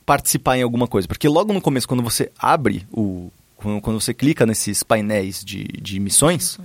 [0.05, 4.45] participar em alguma coisa, porque logo no começo, quando você abre o, quando, você clica
[4.45, 6.59] nesses painéis de, de missões,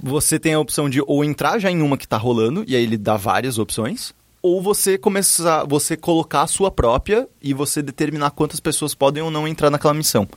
[0.00, 2.82] você tem a opção de ou entrar já em uma que tá rolando, e aí
[2.82, 8.30] ele dá várias opções, ou você começar, você colocar a sua própria e você determinar
[8.30, 10.28] quantas pessoas podem ou não entrar naquela missão.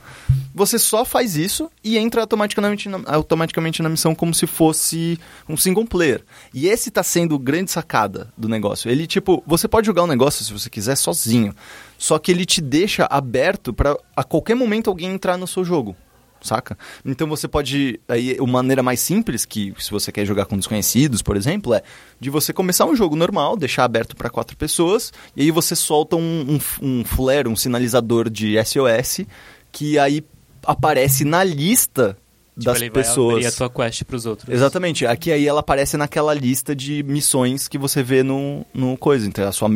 [0.54, 5.56] Você só faz isso e entra automaticamente na, automaticamente na missão como se fosse um
[5.56, 6.24] single player.
[6.52, 8.90] E esse tá sendo grande sacada do negócio.
[8.90, 11.54] Ele, tipo, você pode jogar um negócio se você quiser sozinho,
[11.96, 15.96] só que ele te deixa aberto para a qualquer momento alguém entrar no seu jogo
[16.42, 16.76] saca?
[17.04, 18.00] Então você pode.
[18.08, 21.82] Aí, uma maneira mais simples, que se você quer jogar com desconhecidos, por exemplo, é
[22.20, 26.16] de você começar um jogo normal, deixar aberto para quatro pessoas, e aí você solta
[26.16, 29.26] um, um, um flare, um sinalizador de SOS,
[29.70, 30.24] que aí
[30.64, 32.16] aparece na lista
[32.54, 33.34] Tipo, das ele vai pessoas.
[33.36, 34.48] abrir a tua quest pros outros.
[34.54, 35.06] Exatamente.
[35.06, 39.26] Aqui aí ela aparece naquela lista de missões que você vê no, no coisa.
[39.26, 39.68] Então a sua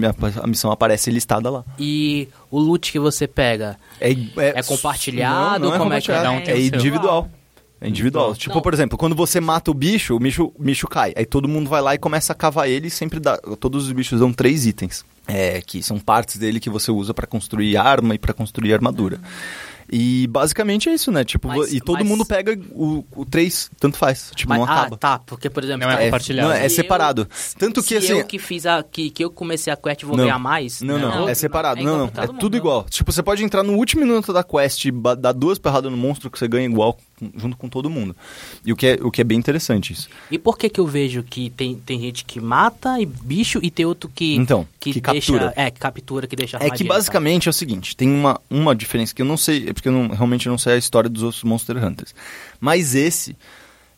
[0.43, 1.65] a missão aparece listada lá.
[1.79, 5.61] E o loot que você pega É, É compartilhado?
[5.61, 6.15] Não, não é Como é que é?
[6.17, 7.31] Cada um tem é individual.
[7.81, 8.35] É individual.
[8.35, 8.63] Tipo, Não.
[8.63, 11.13] por exemplo, quando você mata o bicho, o bicho, o bicho cai.
[11.17, 13.37] Aí todo mundo vai lá e começa a cavar ele e sempre dá.
[13.61, 15.05] Todos os bichos dão três itens.
[15.29, 19.19] É, que são partes dele que você usa pra construir arma e pra construir armadura.
[19.91, 21.25] E basicamente é isso, né?
[21.25, 24.31] Tipo, Mas- e todo mas- mundo pega o, o três, tanto faz.
[24.35, 24.97] Tipo, Mas- não ah, acaba.
[24.97, 25.87] tá, porque, por exemplo...
[25.87, 26.49] Não é tá- compartilhado.
[26.49, 27.29] Não, é se separado.
[27.59, 28.19] Tanto que se assim.
[28.21, 28.83] eu que fiz a...
[28.83, 30.25] Que, que eu comecei a quest vou Não.
[30.25, 30.81] ganhar mais?
[30.83, 31.81] Não, não, Não, é separado.
[31.81, 32.57] é não, não, é todo tudo mundo.
[32.57, 32.85] igual.
[32.91, 34.87] Tipo, você pode entrar no último minuto da quest,
[35.19, 36.99] dar duas perradas no monstro que você ganha igual
[37.37, 38.15] junto com todo mundo.
[38.65, 40.09] E o que é, o que é bem interessante isso.
[40.31, 43.71] E por que que eu vejo que tem, tem gente que mata e bicho e
[43.71, 44.37] tem outro que...
[44.37, 45.53] Então, que deixa, captura.
[45.57, 49.15] É, que captura, que deixa É que basicamente é o seguinte, tem uma, uma diferença
[49.15, 51.43] que eu não sei, é porque eu não, realmente não sei a história dos outros
[51.43, 52.15] Monster Hunters.
[52.61, 53.37] Mas esse,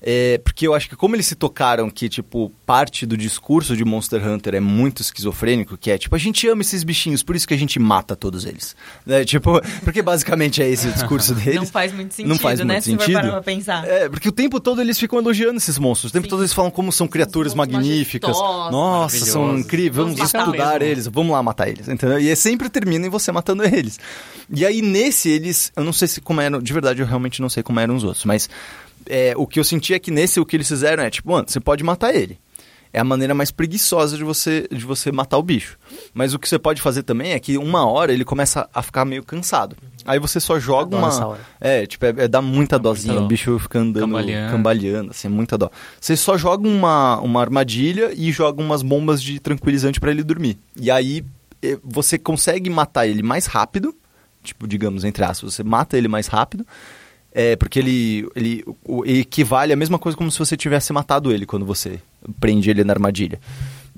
[0.00, 3.84] é, porque eu acho que como eles se tocaram que, tipo, parte do discurso de
[3.84, 7.48] Monster Hunter é muito esquizofrênico, que é, tipo, a gente ama esses bichinhos, por isso
[7.48, 8.76] que a gente mata todos eles.
[9.04, 9.24] Né?
[9.24, 11.56] Tipo, porque basicamente é esse o discurso deles.
[11.56, 12.64] Não faz muito sentido, Não faz né?
[12.64, 13.14] muito se for sentido.
[13.14, 13.88] parar pra pensar.
[13.88, 16.10] É, porque o tempo todo eles ficam elogiando esses monstros.
[16.10, 16.30] O tempo Sim.
[16.30, 18.36] todo eles falam como são criaturas magníficas.
[18.36, 19.96] Nossa, são incríveis.
[19.96, 20.84] Vamos Vamos estudar mesmo.
[20.84, 21.06] eles.
[21.08, 21.88] Vamos lá matar eles.
[21.88, 22.20] Entendeu?
[22.20, 23.98] E aí sempre termina em você matando eles.
[24.48, 25.72] E aí nesse eles...
[25.74, 26.60] Eu não sei se como eram...
[26.60, 28.24] De verdade, eu realmente não sei como eram os outros.
[28.24, 28.48] Mas
[29.06, 31.48] é, o que eu senti é que nesse o que eles fizeram é tipo, mano,
[31.48, 32.38] você pode matar ele.
[32.92, 35.78] É a maneira mais preguiçosa de você, de você matar o bicho.
[36.14, 39.04] Mas o que você pode fazer também é que uma hora ele começa a ficar
[39.04, 39.76] meio cansado.
[40.06, 41.38] Aí você só joga uma.
[41.60, 42.92] É, tipo, é, é dá muita dó.
[42.92, 44.52] O bicho fica andando, Cambaleando.
[44.52, 45.70] cambaleando, assim, muita dó.
[46.00, 50.58] Você só joga uma, uma armadilha e joga umas bombas de tranquilizante pra ele dormir.
[50.74, 51.24] E aí
[51.62, 53.94] eh, você consegue matar ele mais rápido.
[54.42, 56.66] Tipo, digamos, entre aspas, você mata ele mais rápido.
[57.32, 58.64] É, porque ele, ele,
[59.04, 62.00] equivale a mesma coisa como se você tivesse matado ele quando você
[62.40, 63.38] prende ele na armadilha.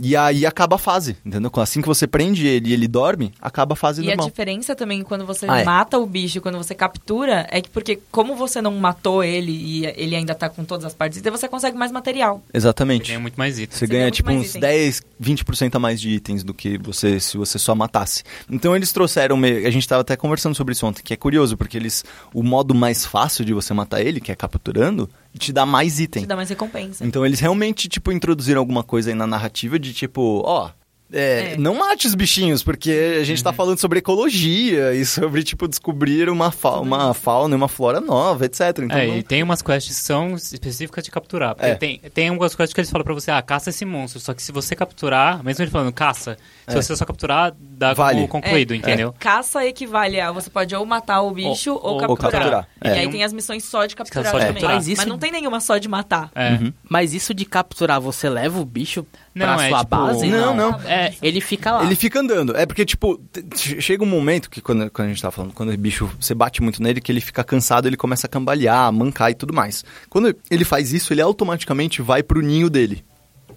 [0.03, 1.51] E aí acaba a fase, entendeu?
[1.57, 4.29] Assim que você prende ele e ele dorme, acaba a fase E a normal.
[4.29, 5.65] diferença também quando você Ah, é.
[5.65, 9.87] mata o bicho, quando você captura, é que porque como você não matou ele e
[9.97, 12.43] ele ainda tá com todas as partes, então você consegue mais material.
[12.51, 13.09] Você Exatamente.
[13.09, 13.79] ganha muito mais itens.
[13.79, 14.61] Você Você ganha ganha tipo uns itens.
[14.61, 18.23] 10, 20% a mais de itens do que você se você só matasse.
[18.49, 21.57] Então eles trouxeram, meio- a gente tava até conversando sobre isso ontem, que é curioso,
[21.57, 25.65] porque eles o modo mais fácil de você matar ele, que é capturando, te dá
[25.65, 26.23] mais item.
[26.23, 27.05] Te dá mais recompensa.
[27.05, 30.71] Então eles realmente tipo introduziram alguma coisa aí na narrativa de tipo, ó,
[31.13, 31.57] é, É.
[31.57, 36.29] não mate os bichinhos, porque a gente tá falando sobre ecologia e sobre, tipo, descobrir
[36.29, 38.61] uma, fa uma fauna e uma flora nova, etc.
[38.85, 41.55] Então, É, não- e tem umas quests que são específicas de capturar.
[41.55, 41.75] Porque É.
[41.75, 44.21] tem, tem algumas quests que eles falam pra você, ah, caça esse monstro.
[44.21, 46.37] Só que se você capturar, mesmo ele falando caça,
[46.69, 46.83] se É.
[46.83, 48.17] você só capturar, dá Vale.
[48.17, 48.77] como concluído, É.
[48.77, 49.15] entendeu?
[49.19, 52.31] Caça equivale a você pode ou matar o bicho ou, ou capturar.
[52.33, 52.93] capturar, E é.
[53.01, 54.55] aí tem as missões só de capturar Só de também.
[54.55, 54.77] capturar.
[54.77, 56.31] Mas isso- não tem nenhuma só de matar.
[56.35, 56.51] É.
[56.53, 56.73] Uhum.
[56.89, 59.05] Mas isso de capturar, você leva o bicho
[59.47, 60.27] Não, pra é sua tipo- base?
[60.29, 60.81] Não, não.
[60.83, 61.85] É, ele fica lá.
[61.85, 62.57] Ele fica andando.
[62.57, 63.21] É porque, tipo,
[63.57, 66.63] chega um momento que, quando, quando a gente tá falando, quando o bicho, você bate
[66.63, 69.85] muito nele, que ele fica cansado, ele começa a cambalear, a mancar e tudo mais.
[70.09, 73.05] Quando ele faz isso, ele automaticamente vai pro ninho dele.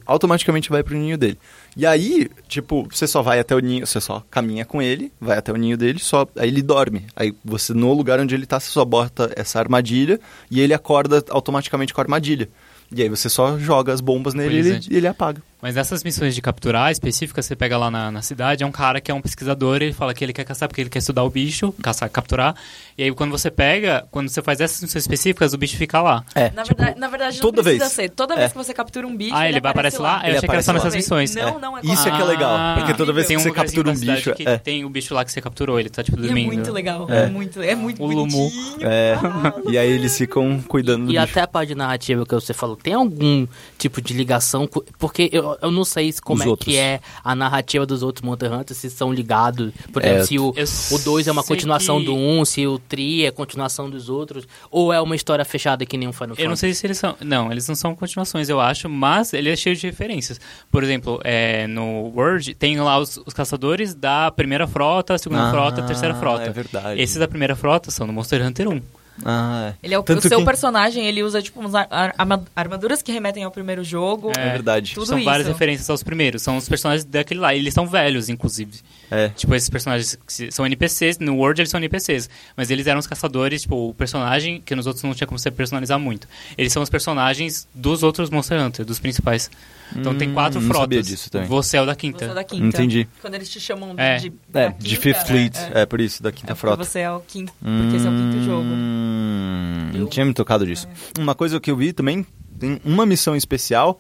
[0.06, 1.38] Automaticamente vai pro ninho dele.
[1.78, 5.38] E aí, tipo, você só vai até o ninho, você só caminha com ele, vai
[5.38, 7.06] até o ninho dele, só aí ele dorme.
[7.16, 10.20] Aí você, no lugar onde ele tá, você só bota essa armadilha
[10.52, 12.50] e ele acorda automaticamente com a armadilha.
[12.92, 15.42] E aí você só joga as bombas nele e ele, e ele apaga.
[15.64, 19.00] Mas nessas missões de capturar específicas, você pega lá na, na cidade, é um cara
[19.00, 21.30] que é um pesquisador, ele fala que ele quer caçar porque ele quer estudar o
[21.30, 22.54] bicho, caçar, capturar.
[22.98, 26.26] E aí quando você pega, quando você faz essas missões específicas, o bicho fica lá.
[26.36, 27.94] É, Na tipo, verdade, na verdade não toda precisa vez.
[27.94, 28.10] ser.
[28.10, 28.38] Toda É.
[28.40, 30.22] vez que você captura um bicho, Ah, ele vai aparece aparecer lá?
[30.24, 31.34] Eu Ele achei que era só nessas missões.
[31.34, 33.52] Não, não, é Isso é que é legal, Ah, porque toda vez que um você
[33.52, 34.58] captura um bicho, Que é.
[34.58, 36.46] tem o bicho lá que você capturou, ele tá tipo E é dormindo.
[36.48, 37.08] muito legal.
[37.10, 37.24] É.
[37.24, 38.52] É, muito, é muito O Lumu.
[38.82, 39.16] É,
[39.72, 41.24] e aí eles ficam cuidando do E bicho.
[41.24, 43.48] até a parte narrativa que você falou, tem algum
[43.78, 44.68] tipo de ligação?
[45.00, 46.66] Porque eu, Eu não sei se como Os é outros.
[46.74, 49.72] que é a narrativa dos outros Monster Hunters, se são ligados.
[49.92, 50.66] Por É, exemplo, se o, eu
[50.98, 54.10] o 2 é uma continuação que- do 1, um, se o 3 é continuação dos
[54.10, 56.60] outros, ou é uma história fechada que nem um Final Eu não Fantasy.
[56.62, 57.16] sei se eles são.
[57.22, 60.40] Não, eles não são continuações, eu acho, mas ele é cheio de referências.
[60.72, 65.52] Por exemplo, é, no World tem lá os, os caçadores da primeira frota, segunda Ah,
[65.52, 66.44] frota, terceira frota.
[66.44, 67.02] é verdade.
[67.02, 68.82] Esses da primeira frota são no Monster Hunter 1.
[69.24, 69.76] Ah, é.
[69.84, 72.44] Ele é o, Tanto o seu que- personagem, ele usa, tipo, umas ar- ar- arma-
[72.56, 74.32] armaduras que remetem ao primeiro jogo.
[74.38, 74.94] É verdade.
[74.96, 75.54] Tudo são várias isso.
[75.54, 76.42] referências aos primeiros.
[76.42, 77.54] São os personagens daquele lá.
[77.54, 78.80] Eles são velhos, inclusive.
[79.14, 79.30] É.
[79.30, 80.18] Tipo, esses personagens
[80.52, 81.20] são NPCs.
[81.20, 82.30] No World eles são NPCs.
[82.58, 85.52] Mas eles eram os caçadores, tipo, o personagem que nos outros não tinha como você
[85.52, 86.28] personalizar muito.
[86.58, 89.50] Eles são os personagens dos outros Monster Hunter, dos principais.
[89.96, 90.84] Então tem quatro Hum, não frotas.
[90.84, 91.48] sabia disso também.
[91.48, 92.26] Você é o da Você quinta.
[92.26, 92.66] é da quinta.
[92.66, 93.08] Entendi.
[93.22, 94.18] Quando eles te chamam É.
[94.18, 94.28] de.
[94.28, 95.56] É, da de quinta, Fifth Fleet.
[95.74, 96.84] É, É, por isso, da quinta é frota.
[96.84, 97.54] você é o quinto.
[97.62, 98.64] Porque esse é o quinto jogo.
[98.64, 100.88] Hum, Não tinha me tocado disso.
[101.20, 102.26] Uma coisa que eu vi também,
[102.60, 104.00] tem uma missão especial,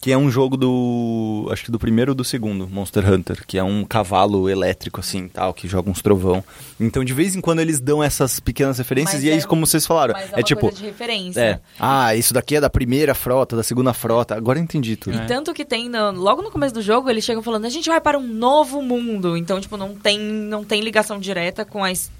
[0.00, 1.48] que é um jogo do.
[1.50, 5.26] Acho que do primeiro ou do segundo, Monster Hunter, que é um cavalo elétrico, assim,
[5.28, 6.42] tal, que joga uns trovão.
[6.78, 9.48] Então, de vez em quando, eles dão essas pequenas referências, Mas e é é- isso
[9.48, 10.14] como vocês falaram.
[10.14, 10.60] Mas é, É, uma tipo.
[10.60, 11.40] coisa de referência.
[11.40, 11.60] É.
[11.80, 14.36] Ah, isso daqui é da primeira frota, da segunda frota.
[14.36, 15.18] Agora eu entendi tudo.
[15.18, 15.26] É.
[15.26, 18.00] Tanto que tem, no- logo no começo do jogo, eles chegam falando, a gente vai
[18.00, 19.36] para um novo mundo.
[19.36, 22.17] Então, tipo, não tem, não tem ligação direta com a história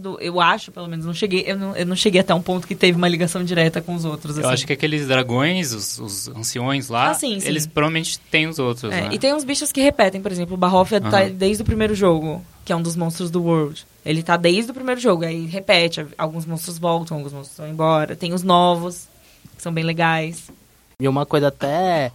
[0.00, 0.18] do...
[0.20, 2.74] Eu acho, pelo menos, não cheguei, eu não, eu não cheguei até um ponto que
[2.74, 4.36] teve uma ligação direta com os outros.
[4.36, 4.54] Eu assim.
[4.54, 7.48] acho que aqueles dragões, os, os anciões lá, Ah, sim, sim.
[7.48, 9.08] eles provavelmente têm os outros, É, né?
[9.12, 11.30] E tem uns bichos que repetem, por exemplo, o Barrofa tá Aham.
[11.30, 13.86] desde o primeiro jogo, que é um dos monstros do World.
[14.04, 18.14] Ele tá desde o primeiro jogo, aí repete, alguns monstros voltam, alguns monstros vão embora.
[18.16, 19.06] Tem os novos,
[19.56, 20.50] que são bem legais.
[21.00, 22.10] E uma coisa até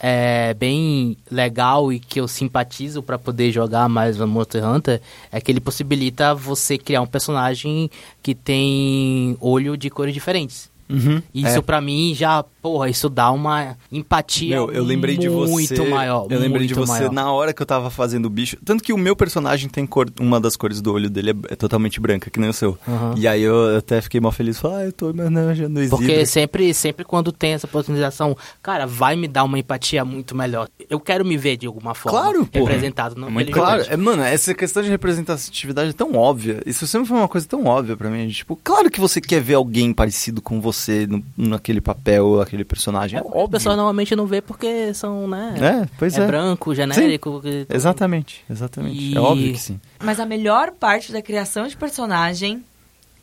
[0.00, 5.00] é, bem legal e que eu simpatizo pra poder jogar mais no Monster Hunter
[5.32, 7.90] é que ele possibilita você criar um personagem
[8.22, 10.70] que tem olho de cores diferentes.
[10.88, 11.20] Uhum.
[11.34, 11.62] Isso É.
[11.62, 15.50] pra mim já, porra, isso dá uma empatia Meu, eu lembrei de você.
[15.52, 16.26] muito maior.
[16.30, 17.12] Eu lembrei de muito você maior.
[17.12, 18.56] na hora que eu tava fazendo o bicho.
[18.64, 20.08] Tanto que o meu personagem tem cor.
[20.20, 22.78] Uma das cores do olho dele é, é totalmente branca, que nem o seu.
[22.86, 23.14] Aham.
[23.16, 24.58] E aí eu até fiquei mal feliz.
[24.58, 29.16] Falei, ah, eu tô imaginando o Porque sempre, sempre quando tem essa personalização, cara, vai
[29.16, 30.68] me dar uma empatia muito melhor.
[30.90, 32.64] Eu quero me ver de alguma forma Claro, porra.
[32.66, 33.14] representado.
[33.18, 36.60] Não, É muito Claro, é, mano, essa questão de representatividade é tão óbvia.
[36.66, 38.28] Isso sempre foi uma coisa tão óbvia pra mim.
[38.28, 43.18] Tipo, claro que você quer ver alguém parecido com você no, naquele papel, aquele personagem.
[43.18, 43.48] É As óbvio.
[43.50, 45.54] pessoas normalmente não vê porque são, né?
[45.84, 46.26] É, pois é.
[46.26, 47.40] branco, genérico.
[47.40, 48.98] que- Exatamente, exatamente.
[48.98, 49.80] É E- óbvio que sim.
[50.02, 52.64] Mas a melhor parte da criação de personagem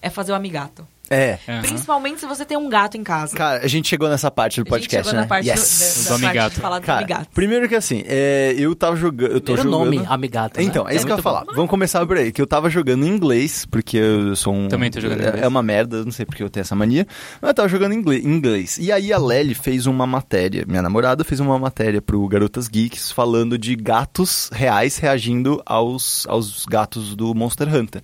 [0.01, 0.87] é fazer o amigato.
[1.09, 1.37] É.
[1.47, 1.61] Aham.
[1.61, 3.35] Principalmente se você tem um gato em casa.
[3.35, 5.21] Cara, a gente chegou nessa parte do a gente podcast, chegou né?
[5.21, 5.59] na parte, yes.
[5.59, 6.55] do, da, Do da parte amigato.
[6.55, 7.29] de falar do Cara, amigato.
[7.33, 9.31] primeiro que assim, é, eu tava jogando.
[9.31, 9.93] Eu tô Primeiro jogando.
[9.95, 10.59] nome, Amigato.
[10.59, 10.65] né?
[10.65, 11.43] Então, é isso que eu ia falar.
[11.53, 12.31] Vamos começar por aí.
[12.31, 14.67] Que eu tava jogando em inglês, porque eu sou um.
[14.67, 15.43] Também tô jogando em é- inglês.
[15.43, 17.05] É uma merda, não sei porque eu tenho essa mania.
[17.41, 18.25] Mas eu tava jogando em inglês.
[18.25, 18.77] em inglês.
[18.79, 23.11] E aí a Lely fez uma matéria, minha namorada fez uma matéria pro Garotas Geeks
[23.11, 28.01] falando de gatos reais reagindo aos, aos gatos do Monster Hunter.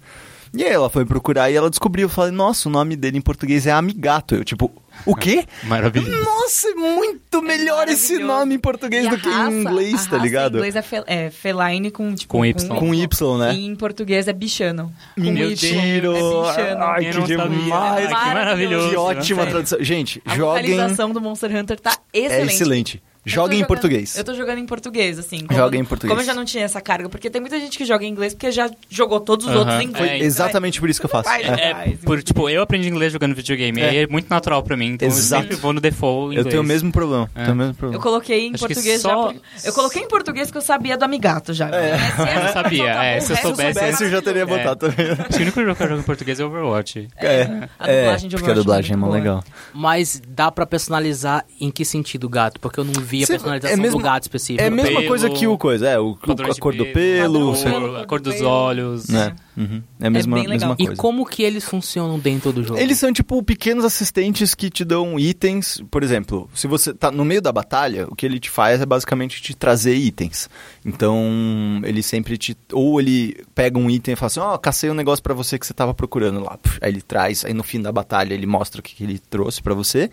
[0.54, 2.06] E aí ela foi procurar e ela descobriu.
[2.06, 4.36] Eu falei, nossa, o nome dele em português é Amigato.
[4.36, 4.70] Eu, tipo,
[5.06, 5.46] o quê?
[5.64, 6.12] Maravilhoso.
[6.26, 8.40] Nossa, é muito melhor esse maravilhoso.
[8.40, 10.56] nome em português a do que raça- em inglês, a tá raça ligado?
[10.56, 12.68] Em inglês é, fel, é feline com, tipo, Com Y.
[12.76, 13.54] Com Y, né?
[13.54, 14.92] E em português é bichano.
[15.16, 15.56] Com Meu Y.
[15.56, 16.16] Tiro!
[16.58, 16.76] É.
[16.78, 18.08] Ai, que demais!
[18.08, 18.90] Que maravilhoso.
[18.90, 19.52] Que ótima Sério.
[19.52, 19.78] tradução.
[19.82, 20.72] Gente, A joguem.
[20.76, 23.02] localização do Monster Hunter tá É excelente.
[23.24, 24.18] Eu Joguem em jogando- português.
[24.18, 25.46] Eu tô jogando em português, assim.
[25.46, 26.10] Como, Joga em português.
[26.12, 28.34] Como eu já não tinha essa carga, porque tem muita gente que joga em inglês
[28.34, 29.60] porque já jogou todos os Aham.
[29.60, 30.10] outros em inglês.
[30.12, 31.30] É, exatamente por isso que eu faço.
[31.30, 31.70] Vai, É.
[31.70, 33.80] É, Faz, por, tipo, eu aprendi inglês jogando videogame.
[33.80, 33.90] É.
[33.90, 34.94] Aí é muito natural pra mim.
[34.94, 35.44] Então Exato.
[35.44, 36.48] eu sempre vou no default Eu inglês.
[36.48, 37.30] tenho o mesmo problema.
[37.36, 37.42] É.
[37.44, 38.04] Tenho o mesmo Eu problema.
[38.04, 39.40] coloquei em Acho português só- já.
[39.66, 41.70] Eu coloquei em português porque eu sabia do amigato já.
[41.70, 41.92] É.
[42.42, 44.46] Eu não sabia, é, se eu soubesse- Soubesse, eu já teria É.
[44.46, 45.12] botado também.
[45.12, 47.08] Acho que o único jogo que eu jogo em português é Overwatch.
[47.18, 49.44] É, A dublagem de porque a Overwatch é dublagem é muito mó legal.
[49.74, 52.60] Mas dá pra personalizar em que sentido o gato?
[52.60, 54.63] Porque eu não vi a Cê- personalização é mesmo- do gato específico.
[54.63, 56.15] É a mesma pelo, coisa que o coisa, é, o, a
[56.60, 59.08] cor do pelo, padrão, a cor dos olhos.
[59.10, 59.36] né?
[59.58, 59.84] Uhum.
[60.00, 60.69] É a mesma, bem legal.
[60.69, 61.02] mesma E coisa.
[61.02, 62.80] como que eles funcionam dentro do jogo?
[62.80, 65.84] Eles são tipo pequenos assistentes que te dão itens.
[65.91, 68.86] Por exemplo, se você tá no meio da batalha, o que ele te faz é
[68.86, 70.50] basicamente te trazer itens.
[70.86, 72.56] Então, ele sempre te.
[72.71, 75.65] Ou ele pega um item e fala assim: Ó, cacei um negócio pra você que
[75.67, 76.58] você tava procurando lá.
[76.82, 79.62] Aí ele traz, aí no fim da batalha ele mostra o que, que ele trouxe
[79.62, 80.10] pra você.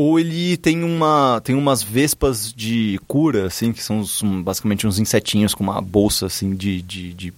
[0.00, 5.00] Ou ele tem uma tem umas vespas de cura, assim, que são um- basicamente uns
[5.00, 7.32] insetinhos com uma bolsa, assim, de, de, de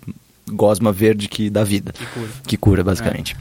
[0.53, 1.93] gosma verde que dá vida.
[1.93, 2.29] Que cura.
[2.47, 3.35] Que cura, basicamente.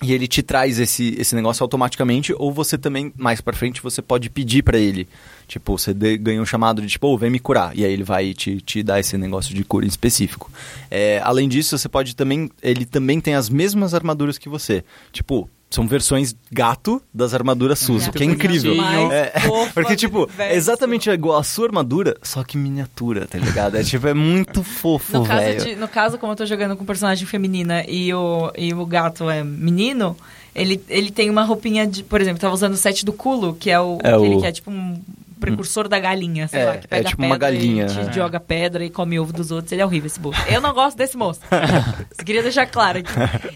[0.00, 4.00] E ele te traz esse, esse negócio automaticamente, ou você também, mais pra frente, você
[4.00, 5.08] pode pedir pra ele.
[5.48, 7.76] Tipo, você de- ganha um chamado de tipo, "Ô, vem me curar.
[7.76, 10.52] E aí ele vai te, te dar esse negócio de cura em específico.
[10.88, 12.48] É, além disso, você pode também.
[12.62, 14.84] Ele também tem as mesmas armaduras que você.
[15.12, 18.74] Tipo, são versões gato das armaduras SUS, o que é incrível.
[18.76, 19.32] Mais É,
[19.74, 23.76] porque, tipo, é exatamente igual a sua armadura, só que miniatura, tá ligado?
[23.76, 25.76] É tipo, é muito fofo, No caso, velho.
[25.80, 29.42] no caso, como eu tô jogando com personagem feminina e o, e o gato é
[29.42, 30.16] menino,
[30.54, 32.02] ele, ele tem uma roupinha de.
[32.02, 33.98] Por exemplo, tava usando o set do culo, que é o.
[34.02, 34.98] É aquele o- que é tipo um
[35.38, 37.88] precursor da galinha, sei É, lá, que pega é tipo a uma pedra galinha, e
[37.88, 38.12] te é.
[38.12, 39.72] joga pedra e come ovo dos outros.
[39.72, 40.40] Ele é horrível esse moço.
[40.48, 41.40] Eu não gosto desse moço.
[42.24, 43.12] Queria deixar claro aqui.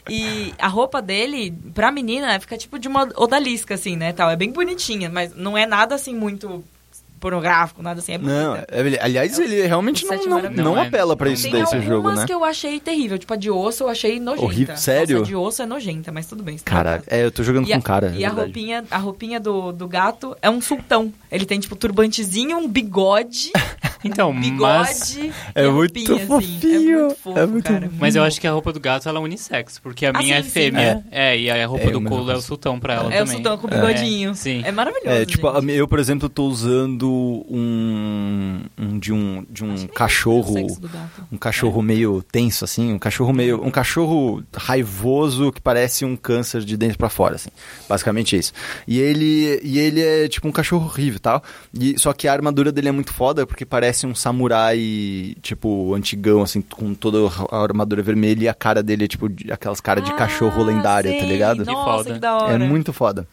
[0.09, 4.13] E a roupa dele, pra menina, fica tipo de uma odalisca, assim, né?
[4.13, 4.31] Tal.
[4.31, 6.63] É bem bonitinha, mas não é nada assim muito
[7.21, 8.15] pornográfico, nada assim.
[8.15, 8.67] É Não, é-
[9.01, 11.97] aliás, ele realmente não, não, não Não é- apela pra isso Tem daí, esse algumas
[11.97, 12.27] jogo, né?
[12.27, 13.19] que eu achei terrível.
[13.19, 14.45] Tipo, a de osso eu achei nojenta.
[14.47, 14.77] Horrível?
[14.77, 15.19] Sério?
[15.19, 16.57] Nossa, a de osso é nojenta, mas tudo bem.
[16.57, 17.79] não Caralho, é é, eu tô jogando caso.
[17.79, 18.45] com cara, E, na a, e a verdade.
[18.47, 21.13] roupinha, a roupinha do, do gato é um sultão.
[21.31, 23.53] Ele tem, tipo, turbantezinho, um bigode,
[24.05, 25.15] Então, um mas...
[25.15, 26.27] bigode É e a muito assim.
[26.27, 27.91] fofinho, É muito fofo, é muito cara.
[27.99, 30.43] Mas eu acho que a roupa do gato ela é unissex, porque a Ah, minha
[30.43, 31.05] sim, é fêmea.
[31.11, 33.35] É, e a roupa É, do culo é o sultão pra ela É o também.
[33.35, 34.31] sultão com o bigodinho.
[34.31, 34.63] É, sim.
[34.65, 35.73] É maravilhoso, É, tipo, gente.
[35.73, 41.27] eu, por exemplo, tô usando um, um de um de um Acho cachorro, gato.
[41.33, 46.63] um cachorro meio tenso assim, um cachorro meio, um cachorro raivoso que parece um câncer
[46.63, 47.51] de dentro pra fora, assim.
[47.89, 48.53] Basicamente isso.
[48.87, 51.43] E ele e ele é tipo um cachorro horrível, e tal.
[51.79, 56.43] E só que a armadura dele é muito foda porque parece um samurai tipo antigão
[56.43, 57.19] assim, com toda
[57.51, 61.19] a armadura vermelha e a cara dele é tipo aquelas caras de cachorro Ah, lendária,
[61.19, 61.65] tá ligado?
[61.65, 62.15] Que foda.
[62.15, 62.53] que da hora.
[62.55, 63.27] É muito foda.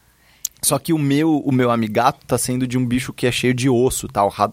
[0.62, 3.54] Só que o meu, o meu amigato tá sendo de um bicho que é cheio
[3.54, 4.52] de osso, tal, ra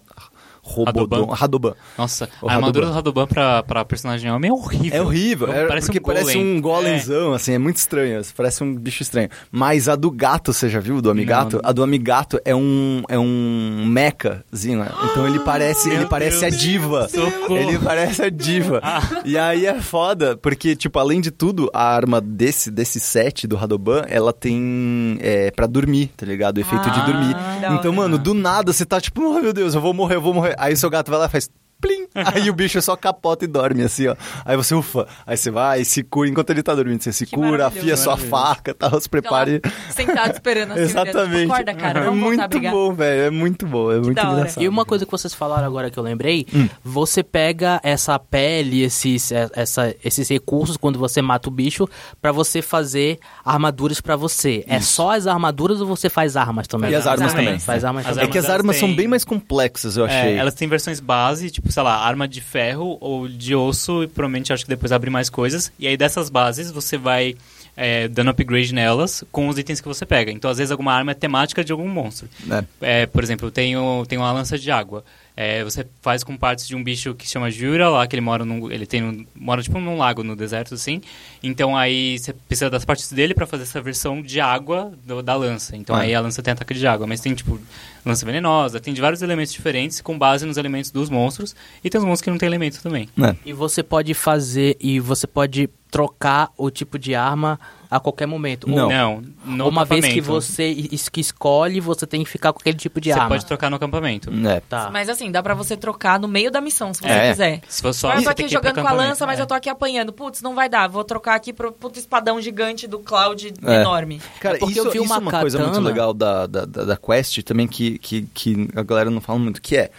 [0.64, 1.34] Robodon, Radoban?
[1.34, 1.74] Radoban.
[1.98, 2.90] Nossa, O a armadura Radoban.
[2.90, 4.98] do Radoban pra, pra personagem homem é horrível.
[4.98, 8.74] É horrível, é, Parece porque um parece um golemzão, assim, é muito estranho, parece um
[8.74, 9.28] bicho estranho.
[9.52, 11.56] Mas a do gato, você já viu, do amigato?
[11.62, 11.68] Não.
[11.68, 14.88] A do amigato é um é um mechazinho, né?
[15.10, 16.60] então ele parece, ele parece a Deus.
[16.60, 17.08] diva.
[17.08, 17.56] Socorro.
[17.56, 18.80] Ele parece a diva.
[19.24, 23.56] E aí é foda, porque, tipo, além de tudo, a arma desse, desse set do
[23.56, 26.58] Radoban, ela tem é, pra dormir, tá ligado?
[26.58, 27.34] O efeito de Ah, dormir.
[27.34, 28.02] da Então, hora.
[28.02, 30.53] mano, do nada você tá tipo, oh meu Deus, eu vou morrer, eu vou morrer.
[30.58, 31.50] Aí seu gato vai lá e faz.
[31.86, 32.06] Plim!
[32.14, 34.16] Aí o bicho só capota e dorme, assim, ó.
[34.44, 35.06] Aí você, ufa.
[35.26, 36.28] Aí você vai, se cura.
[36.28, 39.60] Enquanto ele tá dormindo, você se Que cura, afia sua faca, tal, se prepare.
[39.90, 40.82] Sentado esperando assim.
[40.82, 41.40] Exatamente.
[41.42, 42.72] Tipo, Acorda, cara, é vamos voltar a muito brigar.
[42.72, 43.22] bom, velho.
[43.22, 44.32] É muito bom, é muito da hora.
[44.38, 44.62] engraçado.
[44.62, 46.68] E uma coisa que vocês falaram agora que eu lembrei, Hum.
[46.82, 51.86] você pega essa pele, esses, é, essa, esses recursos quando você mata o bicho
[52.22, 54.64] pra você fazer armaduras pra você.
[54.66, 56.90] É só as armaduras ou você faz armas também?
[56.90, 57.46] E as armas também.
[57.46, 57.60] também.
[57.60, 58.28] Faz armas As também.
[58.28, 60.36] É que as armas são bem mais complexas, eu É, achei.
[60.36, 64.52] elas têm versões base, tipo, sei lá, arma de ferro ou de osso, e provavelmente
[64.52, 65.72] acho que depois abre mais coisas.
[65.78, 67.34] E aí dessas bases você vai
[67.76, 70.30] é, dando upgrade nelas com os itens que você pega.
[70.30, 72.28] Então, às vezes, alguma arma é temática de algum monstro.
[72.48, 73.02] É.
[73.02, 75.04] É, por exemplo, eu tenho, tenho uma lança de água.
[75.36, 78.20] É, você faz com partes de um bicho que se chama Jura, lá que ele
[78.20, 81.00] mora num, ele tem um- mora tipo num lago no deserto assim.
[81.42, 85.34] Então aí você precisa das partes dele para fazer essa versão de água do- da
[85.34, 85.76] lança.
[85.76, 86.00] Então Ah.
[86.02, 87.58] aí a lança tem ataque de água, mas tem tipo
[88.06, 91.98] lança venenosa, tem de vários elementos diferentes com base nos elementos dos monstros e tem
[91.98, 93.08] os monstros que não tem elemento também.
[93.20, 93.34] É.
[93.44, 98.68] E você pode fazer e você pode trocar o tipo de arma a qualquer momento.
[98.68, 98.84] Não.
[98.86, 102.58] Ou- Não, no uma vez que você es- que escolhe, você tem que ficar com
[102.58, 103.28] aquele tipo de você arma.
[103.28, 104.28] pode trocar no acampamento.
[104.48, 104.58] É.
[104.68, 104.90] Tá.
[104.92, 107.30] Mas assim, dá pra você trocar no meio da missão, se você É.
[107.30, 107.60] quiser.
[107.68, 109.42] Se for só eu você tô aqui jogando com a lança, mas é.
[109.42, 110.12] eu tô aqui apanhando.
[110.12, 110.88] Putz, não vai dar.
[110.88, 113.80] Vou trocar aqui pro puto espadão gigante do Cloud É.
[113.82, 114.20] enorme.
[114.40, 116.64] Cara, É isso, eu vi isso uma é uma coisa muito katana- legal da, da,
[116.64, 119.92] da, da Quest também que, que, que a galera não fala muito, que é...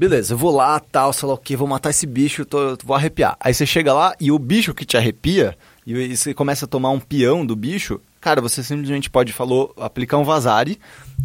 [0.00, 2.96] Beleza, eu vou lá, tal, sei lá o que, vou matar esse bicho, tô, vou
[2.96, 3.36] arrepiar.
[3.38, 5.54] Aí você chega lá e o bicho que te arrepia,
[5.86, 10.16] e, você começa a tomar um peão do bicho, cara, você simplesmente pode, falou, aplicar
[10.16, 10.78] um vazare,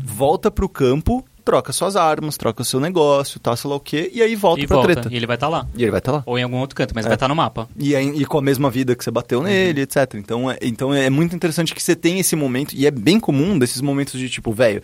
[0.04, 4.12] volta pro campo, troca suas armas, troca o seu negócio, tal, sei lá o que,
[4.14, 5.10] e aí volta E pra volta, treta.
[5.10, 5.66] e ele vai estar lá.
[5.74, 6.24] E ele vai estar lá.
[6.26, 7.08] Ou em algum outro canto, mas É.
[7.08, 7.70] vai estar no mapa.
[7.78, 10.16] E, aí- e com a mesma vida que você bateu nele, etc.
[10.16, 13.58] Então é, então é muito interessante que você tem esse momento, e é bem comum
[13.58, 14.84] desses momentos de tipo, velho,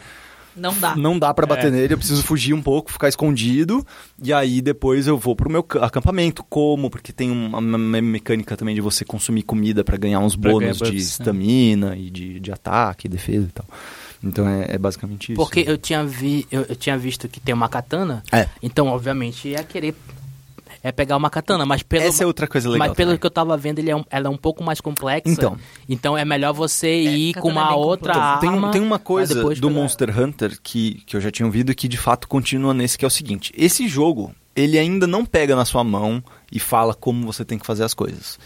[0.56, 0.96] Não dá.
[0.96, 1.72] não dá pra bater É.
[1.72, 3.86] nele, eu preciso fugir um pouco, ficar escondido,
[4.22, 6.44] e aí depois eu vou pro meu ca- acampamento.
[6.50, 6.90] Como?
[6.90, 10.80] Porque tem uma, uma mecânica também de você consumir comida pra ganhar uns Pra bônus
[10.80, 11.04] ganhar de né?
[11.04, 13.66] estamina e de, de ataque, defesa e tal.
[14.24, 15.42] Então é, é basicamente isso.
[15.42, 18.48] Porque eu tinha, vi, eu, eu tinha visto que tem uma katana, É.
[18.62, 19.96] então obviamente ia querer
[20.84, 22.88] é pegar uma katana, mas pelo Essa é outra coisa legal.
[22.88, 23.20] mas pelo também.
[23.20, 25.30] que eu tava vendo, ele é um- ela é um pouco mais complexa.
[25.30, 25.58] Então.
[25.88, 28.72] Então é melhor você ir com é uma outra Então, tem, arma.
[28.72, 31.88] tem uma coisa do pegar- Monster Hunter que, que eu já tinha ouvido e que
[31.88, 35.66] de fato continua nesse, que é o seguinte: esse jogo, ele ainda não pega na
[35.66, 38.40] sua mão e fala como você tem que fazer as coisas.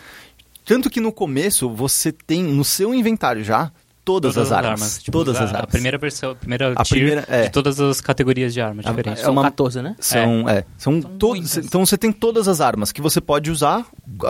[0.65, 3.71] Tanto que no começo você tem no seu inventário já
[4.05, 4.99] todas, as armas.
[5.03, 5.63] Tipo, todas a, as armas.
[5.63, 7.43] A primeira versão, a primeira A primeira- é.
[7.43, 9.21] de todas as categorias de armas A- diferentes.
[9.21, 9.95] é São uma- 14, né?
[9.99, 11.57] São, é, são, São todos.
[11.57, 13.85] Então você tem todas as armas que você pode usar,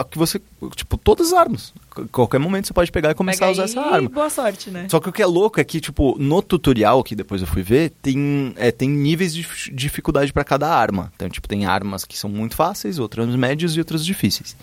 [0.09, 0.41] que você,
[0.75, 1.73] tipo, todas as armas.
[1.93, 4.09] Qu- Qualquer momento você pode pegar e começar Pega a usar aí essa arma.
[4.09, 4.88] boa sorte, né?
[4.89, 7.61] Só que o que é louco é que, tipo, no tutorial, que depois eu fui
[7.61, 11.11] ver, tem, é, tem níveis de dif- dificuldade pra cada arma.
[11.15, 14.55] Então, tipo, tem armas que são muito fáceis, outras médias e outras difíceis.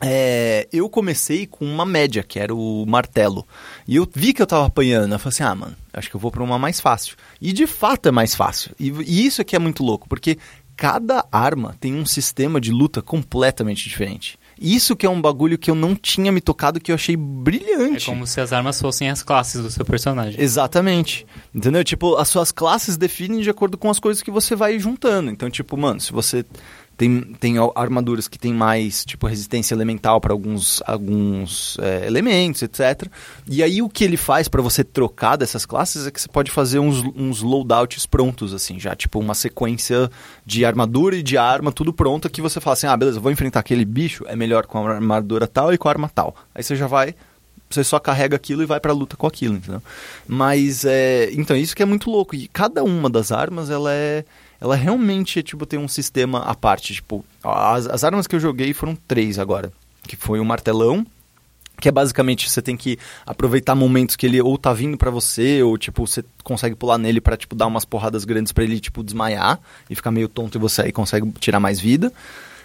[0.00, 3.46] É, eu comecei com uma média, que era o martelo.
[3.86, 5.12] E eu vi que eu tava apanhando.
[5.12, 7.16] Eu falei assim, ah, mano, acho que eu vou pra uma mais fácil.
[7.40, 8.72] E de fato é mais fácil.
[8.78, 10.38] E, e isso aqui é muito louco, porque
[10.76, 14.38] cada arma tem um sistema de luta completamente diferente.
[14.60, 17.18] Isso que é um bagulho que eu não tinha me tocado, que eu achei É
[17.18, 18.06] brilhante.
[18.06, 20.40] como se as armas fossem as classes do seu personagem.
[20.40, 21.26] Exatamente.
[21.52, 21.82] Entendeu?
[21.82, 25.30] Tipo, as suas classes definem de acordo com as coisas que você vai juntando.
[25.30, 26.44] Então, tipo, mano, se você
[26.98, 33.06] tem, tem armaduras que tem mais, tipo, resistência elemental para alguns, alguns é, elementos, etc.
[33.48, 36.50] E aí o que ele faz para você trocar dessas classes é que você pode
[36.50, 40.10] fazer uns, uns loadouts prontos, assim, já, tipo, uma sequência
[40.44, 43.60] de armadura e de arma, tudo pronto, que você fala assim, ah, beleza, vou enfrentar
[43.60, 46.34] aquele bicho, é melhor com a armadura tal e com a arma tal.
[46.52, 47.14] Aí você já vai
[47.70, 49.82] você só carrega aquilo e vai pra luta com aquilo, entendeu?
[50.26, 54.24] Mas é, então isso que é muito louco e cada uma das armas ela é
[54.60, 58.72] ela realmente tipo tem um sistema à parte, tipo, as, as armas que eu joguei
[58.74, 61.06] foram três agora, que foi o martelão,
[61.80, 65.62] que é basicamente você tem que aproveitar momentos que ele ou tá vindo pra você
[65.62, 69.04] ou tipo você consegue pular nele pra tipo dar umas porradas grandes pra ele tipo
[69.04, 72.12] desmaiar e ficar meio tonto e você aí consegue tirar mais vida.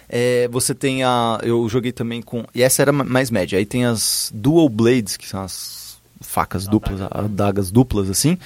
[0.08, 1.38] É, você tem a.
[1.42, 2.44] Eu joguei também com.
[2.54, 3.58] E essa era ma- mais média.
[3.58, 8.36] Aí tem as Dual Blades, que são as facas duplas, adagas duplas, assim.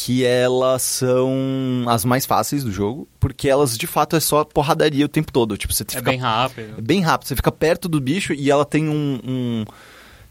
[0.00, 5.04] Que elas são as mais fáceis do jogo, porque elas de fato é só porradaria
[5.04, 5.56] o tempo todo.
[5.56, 6.74] Tipo, você É fica bem rápido.
[6.78, 7.26] é bem rápido.
[7.26, 9.64] Você fica perto do bicho e ela tem um, um,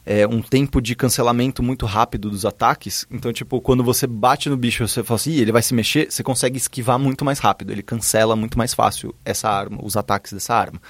[0.05, 3.05] é, um tempo de cancelamento muito rápido dos ataques.
[3.11, 6.09] Então, tipo, quando você bate no bicho você fala assim, "Ih, ele vai se mexer,
[6.09, 7.71] você consegue esquivar muito mais rápido.
[7.73, 10.81] Ele cancela muito mais fácil essa arma, os ataques dessa arma.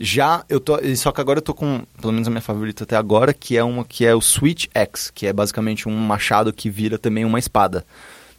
[0.00, 0.78] Já eu tô.
[0.96, 3.62] Só que agora eu tô com, pelo menos a minha favorita até agora, que é
[3.62, 7.38] uma que é o Switch X, que é basicamente um machado que vira também uma
[7.38, 7.84] espada.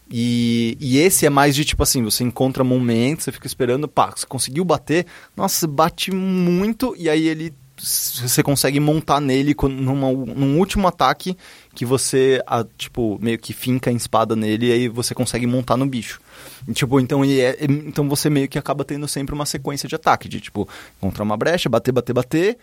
[0.10, 4.14] E, e esse é mais de tipo assim, você encontra momentos, você fica esperando, pá,
[4.16, 10.58] você conseguiu bater, nossa, bate muito e aí ele você consegue montar nele numa, num
[10.58, 11.36] último ataque
[11.74, 15.76] que você, ah, tipo, meio que finca a espada nele e aí você consegue montar
[15.76, 16.22] no bicho.
[16.68, 19.96] E, tipo, então, ele é- então você meio que acaba tendo sempre uma sequência de
[19.96, 22.58] ataque, de tipo, encontrar uma brecha, bater, bater, bater,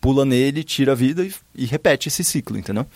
[0.00, 2.86] pula nele, tira a vida e, e repete esse ciclo, entendeu?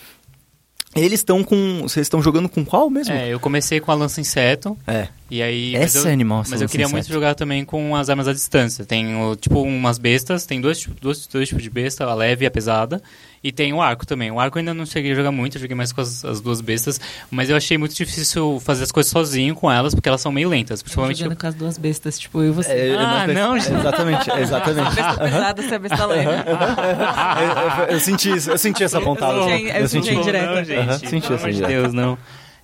[0.95, 1.83] Eles estão com.
[1.83, 3.13] Vocês estão jogando com qual mesmo?
[3.15, 5.09] É, eu comecei com a lança inseto, É.
[5.31, 5.73] e aí...
[5.75, 8.33] mas Essa eu, é animal, Mas eu queria muito jogar também com as armas à
[8.33, 8.85] distância.
[8.85, 12.45] Tem, o, tipo, umas bestas, tem dois, tipos- dois, dois tipos de besta, a leve
[12.45, 13.03] e a pesada.
[13.45, 14.31] E tem o arco também.
[14.33, 16.41] O arco eu ainda não cheguei a jogar muito, eu joguei mais com as, as
[16.41, 17.01] duas bestas.
[17.31, 20.49] Mas eu achei muito difícil fazer as coisas sozinho com elas, porque elas são meio
[20.49, 20.83] lentas.
[20.83, 21.19] Principalmente...
[21.21, 22.73] Jogando com as duas bestas, tipo, eu e você.
[22.73, 23.75] É, Ah, não, gente.
[23.79, 24.95] Exatamente, exatamente.
[24.95, 26.31] Besta pesada, você é besta leve.
[26.31, 29.35] eu, eu- eu senti isso, eu senti essa pontada.
[29.39, 30.33] Eu senti- eu Eu senti senti.
[30.33, 31.69] Não, senti pelo essa amor de indireta.
[31.69, 32.19] Deus, não.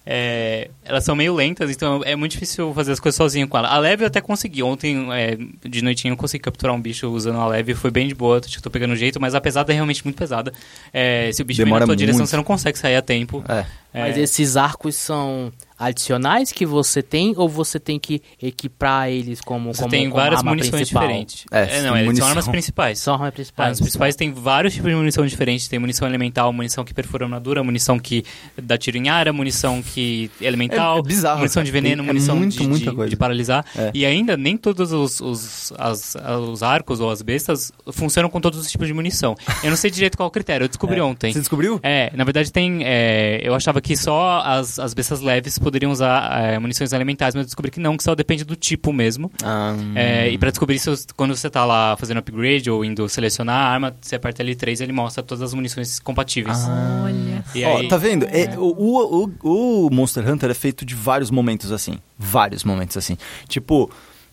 [0.06, 3.68] É, elas são meio lentas, então é muito difícil fazer as coisas sozinho com ela.
[3.68, 4.62] A leve eu até consegui.
[4.62, 5.36] Ontem, é,
[5.68, 7.74] de noitinho, eu consegui capturar um bicho usando a leve.
[7.74, 10.16] Foi bem de boa, acho que tô pegando jeito, mas a pesada é realmente muito
[10.16, 10.52] pesada.
[10.92, 12.30] É, se o bicho Demora vem na tua direção, muito.
[12.30, 13.42] você não consegue sair a tempo.
[13.48, 13.64] É.
[13.94, 19.40] É, Mas esses arcos são adicionais que você tem ou você tem que equipar eles
[19.40, 21.02] como, você como, tem como várias arma munições principal?
[21.02, 21.44] diferentes.
[21.52, 22.24] É, É, não, é, munição.
[22.24, 22.98] são armas principais.
[22.98, 23.72] São armas principais.
[23.72, 25.68] As principais tem vários tipos de munição diferentes.
[25.68, 28.24] Tem munição elemental, munição que perfura armadura, munição que
[28.60, 31.64] dá tiro em área, munição que é elemental, É- é bizarro, munição cara.
[31.66, 33.10] de veneno, Tem- é munição muito, de, muita de- coisa.
[33.10, 33.64] de paralisar.
[33.76, 33.90] É.
[33.94, 36.16] E ainda nem todos os, os, as-
[36.50, 39.34] os arcos ou as bestas funcionam com todos os tipos de munição.
[39.62, 41.32] Eu não sei direito qual é o critério, eu descobri ontem.
[41.32, 41.80] Você descobriu?
[41.82, 42.80] É, na verdade tem.
[42.84, 47.42] é, eu achava que só as, as bestas leves poderiam usar é, munições elementais, mas
[47.42, 49.30] eu descobri que não, que só depende do tipo mesmo.
[49.42, 53.56] Ah, É, e pra descobrir isso, quando você tá lá fazendo upgrade ou indo selecionar
[53.56, 56.58] a arma, você aperta L3 ele mostra todas as munições compatíveis.
[56.68, 57.44] Olha.
[57.54, 58.24] E Ó, aí, tá vendo?
[58.26, 61.98] É, o, o, o- o Monster Hunter é feito de vários momentos assim.
[62.18, 63.18] Vários momentos assim.
[63.46, 63.90] Tipo,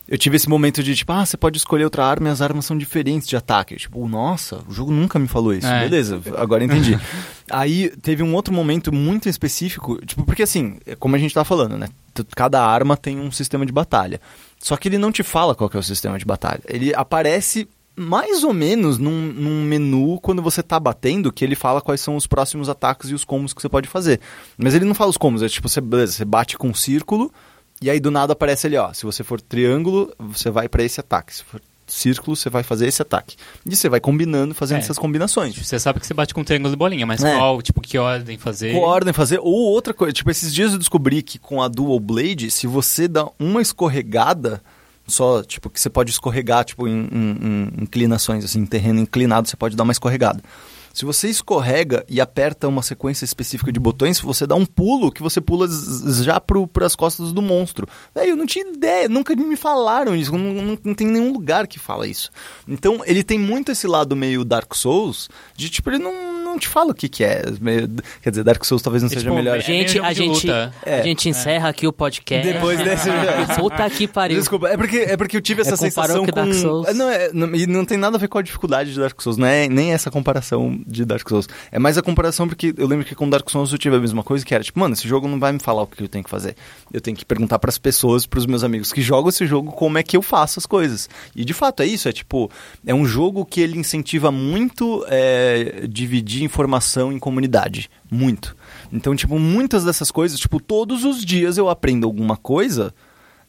[0.07, 2.63] eu tive esse momento de tipo, ah, você pode escolher outra arma e as armas
[2.63, 3.75] são diferentes de ataque.
[3.75, 5.67] Tipo, nossa, o jogo nunca me falou isso.
[5.67, 5.81] É.
[5.81, 6.97] Beleza, agora entendi.
[7.51, 11.43] Aí teve um outro momento muito específico, tipo, porque assim, é como a gente tá
[11.43, 11.89] falando, né?
[12.33, 14.21] Cada arma tem um sistema de batalha.
[14.57, 16.61] Só que ele não te fala qual é o sistema de batalha.
[16.65, 17.67] Ele aparece
[18.01, 22.15] mais ou menos num, num menu quando você tá batendo, que ele fala quais são
[22.15, 24.19] os próximos ataques e os combos que você pode fazer.
[24.57, 27.31] Mas ele não fala os combos, é tipo, você, beleza, você bate com um círculo,
[27.81, 30.99] e aí do nada aparece ali, ó, se você for triângulo, você vai pra esse
[30.99, 31.35] ataque.
[31.35, 33.35] Se for círculo, você vai fazer esse ataque.
[33.65, 34.79] E você vai combinando, fazendo É.
[34.81, 35.57] essas combinações.
[35.57, 37.35] Você sabe que você bate com triângulo e bolinha, mas É.
[37.35, 38.71] qual, tipo, que ordem fazer?
[38.73, 39.39] Qual ordem fazer?
[39.39, 43.09] Ou outra coisa, tipo, esses dias eu descobri que com a Dual Blade, se você
[43.09, 44.61] dá uma escorregada,
[45.11, 49.47] só, tipo, que você pode escorregar, tipo, em, em- em inclinações, assim, em terreno inclinado,
[49.47, 50.41] você pode dar uma escorregada.
[50.93, 55.21] Se você escorrega e aperta uma sequência específica de botões, você dá um pulo que
[55.23, 55.65] você pula
[56.21, 57.87] já pro, pras costas do monstro.
[58.13, 61.65] Véi, eu não tinha ideia, nunca me falaram isso, não, não, não tem nenhum lugar
[61.65, 62.29] que fala isso.
[62.67, 66.67] Então, ele tem muito esse lado meio Dark Souls, de tipo, ele não, não te
[66.67, 67.43] fala o que que é.
[67.59, 67.89] Meio-
[68.21, 69.57] quer dizer, Dark Souls talvez não É seja tipo, melhor.
[69.57, 70.73] é- Gente, jogo a gente, luta.
[70.85, 71.03] a É.
[71.03, 72.47] gente encerra aqui o podcast.
[72.51, 73.09] Depois desse-
[73.59, 74.37] Puta que pariu.
[74.37, 76.53] Desculpa, é porque, é porque eu tive essa É, sensação com Dark.
[76.53, 76.87] Souls.
[76.87, 79.19] É, Não, é, não, e não tem nada a ver com a dificuldade de Dark
[79.21, 81.47] Souls, não é nem essa comparação de Dark Souls.
[81.71, 84.23] É mais a comparação porque eu lembro que com Dark Souls eu tive a mesma
[84.23, 86.23] coisa, que era tipo, mano, esse jogo não vai me falar o que eu tenho
[86.23, 86.55] que fazer.
[86.93, 90.03] Eu tenho que perguntar pras pessoas, pros meus amigos que jogam esse jogo, como é
[90.03, 91.09] que eu faço as coisas.
[91.35, 92.49] E de fato é isso, é tipo,
[92.85, 97.89] é um jogo que ele incentiva muito é, dividir informação em comunidade.
[98.09, 98.55] Muito.
[98.91, 102.93] Então, tipo, muitas dessas coisas, tipo, todos os dias eu aprendo alguma coisa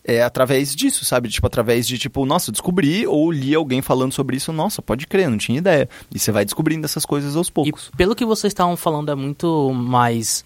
[0.05, 1.29] é através disso, sabe?
[1.29, 5.31] Tipo, através de, tipo, nossa, descobri ou li alguém falando sobre isso, nossa, pode crer,
[5.31, 5.89] não tinha ideia.
[6.13, 7.91] E você vai descobrindo essas coisas aos E poucos.
[7.97, 10.45] pelo que vocês estavam falando, é muito mais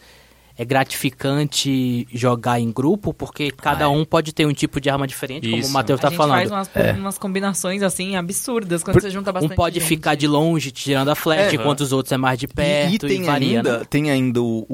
[0.59, 3.91] é gratificante jogar em grupo, porque cada Ah, é.
[3.91, 5.71] um pode ter um tipo de arma diferente, como Isso.
[5.71, 6.37] o Matheus A tá gente falando.
[6.39, 6.93] faz umas, É.
[6.93, 9.89] umas combinações, assim, absurdas quando Por- você junta Um bastante pode gente.
[9.89, 11.61] ficar de longe tirando a flecha, É.
[11.61, 13.85] enquanto os outros é mais de perto e, e, e tem, varia, ainda, né?
[13.89, 14.67] tem ainda o,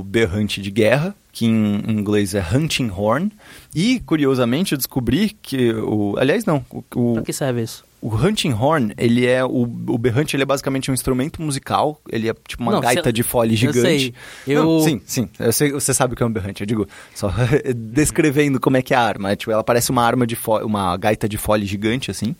[0.00, 3.30] o berrante de guerra, que em inglês é hunting horn.
[3.74, 6.14] E, curiosamente, eu descobri que o...
[6.18, 6.64] Aliás, não.
[6.70, 7.84] O, o- Pra que serve isso?
[8.02, 12.00] O hunting horn, ele é o, o berrante, ele é basicamente um instrumento musical.
[12.10, 14.14] Ele é tipo uma Não, gaita cê- de fole eu gigante.
[14.46, 15.28] Eu- Não, sim, sim.
[15.38, 16.62] Eu sei- você sabe o que é um berrante.
[16.62, 17.30] Eu digo só
[17.76, 19.32] descrevendo como é que é a arma.
[19.32, 22.34] É, tipo, ela parece uma arma de fole, uma gaita de fole gigante assim.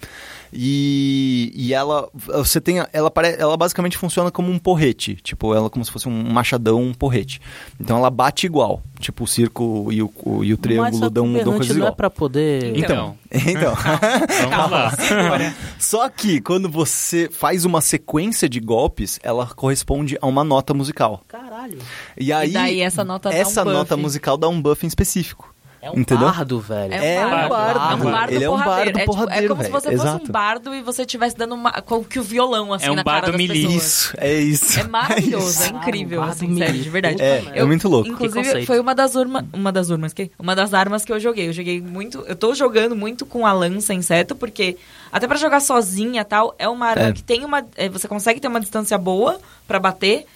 [0.53, 5.71] E, e ela você tem ela pare, ela basicamente funciona como um porrete, tipo ela
[5.71, 7.41] como se fosse um machadão, um porrete.
[7.81, 11.09] Então ela bate igual, tipo o círculo e o, o- e o Mas triângulo a
[11.09, 11.95] dão, dão coisas não é igual.
[11.97, 12.77] pra poder...
[12.77, 13.75] Então, então.
[14.51, 14.93] Vamos lá.
[15.79, 21.23] Só que quando você faz uma sequência de golpes, ela corresponde a uma nota musical.
[21.29, 21.79] Caralho.
[22.19, 23.77] E aí daí essa nota dá um essa buff.
[23.77, 25.50] nota musical dá um buff em específico.
[25.83, 26.27] É um Entendeu?
[26.29, 26.93] bardo, velho.
[26.93, 27.55] É um bardo.
[27.81, 28.69] É um bardo Ele é um porradeiro.
[28.85, 29.81] bardo É, tipo, porradeiro, é como se velho.
[29.81, 30.25] você fosse Exato.
[30.25, 33.03] um bardo e você estivesse dando uma, com que o violão, assim, É um na
[33.05, 33.75] cara bardo das pessoas.
[33.75, 34.79] Isso, é isso.
[34.81, 35.75] É maravilhoso, é isso.
[35.75, 37.23] incrível, Caralho, assim, bardo sério, de verdade.
[37.23, 38.11] É, é muito louco.
[38.11, 39.45] Inclusive, foi uma das urmas.
[39.55, 40.31] Uma das urmas, que?
[40.39, 41.49] Uma das armas que eu joguei.
[41.49, 42.25] Eu joguei muito.
[42.29, 44.77] Eu tô jogando muito com a lança inseto, porque
[45.11, 47.13] até pra jogar sozinha e tal, é uma arma É.
[47.13, 47.65] que tem uma.
[47.77, 50.27] é, você consegue ter uma distância boa pra bater.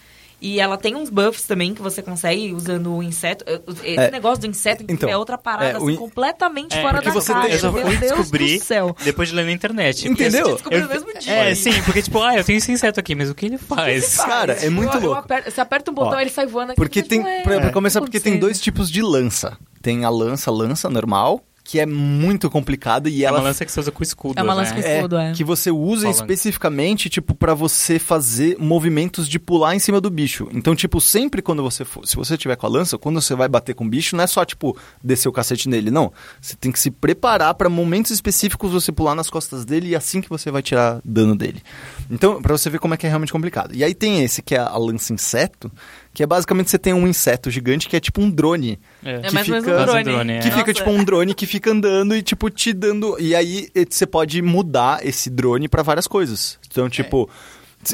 [0.41, 3.43] E ela tem uns buffs também que você consegue usando o inseto.
[3.83, 4.11] Esse É.
[4.11, 7.07] negócio do inseto Então, é outra parada é, o assim, in- completamente É, fora porque
[7.07, 7.55] da você tem- caixa.
[7.55, 8.95] Eu só Meu fui Deus descobrir do céu.
[9.03, 10.07] depois de ler na internet.
[10.07, 10.59] Entendeu?
[10.69, 11.33] Eu- no mesmo dia.
[11.33, 14.17] É, sim, porque tipo, ah, eu tenho esse inseto aqui, mas o que ele faz?
[14.17, 15.19] Cara, é muito Eu- eu louco.
[15.21, 16.75] aperto- você aperta um botão, Ó, ele sai voando aqui.
[16.81, 17.71] Porque mas tem, é- pra, pra é.
[17.71, 19.57] começar, porque tem dois tipos de lança.
[19.81, 23.71] Tem a lança, lança normal, que é muito complicada e É ela uma lança que
[23.71, 24.61] você usa com escudo, É uma né?
[24.61, 25.31] lança com é, escudo, é.
[25.33, 26.15] que você usa Falando.
[26.15, 30.47] especificamente, tipo, pra você fazer movimentos de pular em cima do bicho.
[30.53, 33.47] Então, tipo, sempre quando você for, se você tiver com a lança, quando você vai
[33.47, 36.13] bater com o bicho, não é só, tipo, descer o cacete nele, não.
[36.39, 40.21] Você tem que se preparar pra momentos específicos você pular nas costas dele e assim
[40.21, 41.63] que você vai tirar dano dele.
[42.11, 43.73] Então, pra você ver como é que é realmente complicado.
[43.73, 45.71] E aí tem esse que é a lança inseto,
[46.15, 48.79] que é basicamente você tem um inseto gigante que é tipo um drone.
[49.03, 49.15] É.
[49.15, 50.03] É que mais ou menos fica- um drone.
[50.03, 50.39] drone, é.
[50.39, 50.73] Que fica Nossa.
[50.73, 53.17] tipo um drone que fica andando e tipo te dando.
[53.19, 56.57] E aí você pode mudar esse drone pra várias coisas.
[56.71, 57.29] Então, tipo.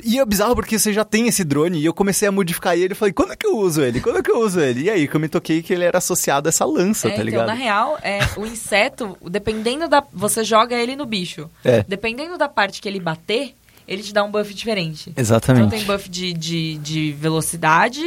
[0.06, 2.94] E é bizarro porque você já tem esse drone e eu comecei a modificar ele
[2.94, 4.00] e falei, quando é que eu uso ele?
[4.00, 4.84] Quando é que eu uso ele?
[4.84, 7.16] E aí que eu me toquei que ele era associado a essa lança, É, tá
[7.16, 7.48] então, ligado?
[7.48, 10.02] na real, é, o inseto, dependendo da.
[10.14, 11.50] Você joga ele no bicho.
[11.66, 11.84] É.
[11.86, 13.54] Dependendo da parte que ele bater,
[13.92, 15.10] ele te dá um buff diferente.
[15.10, 15.70] Então Exatamente.
[15.72, 18.02] tem buff de, de, de velocidade,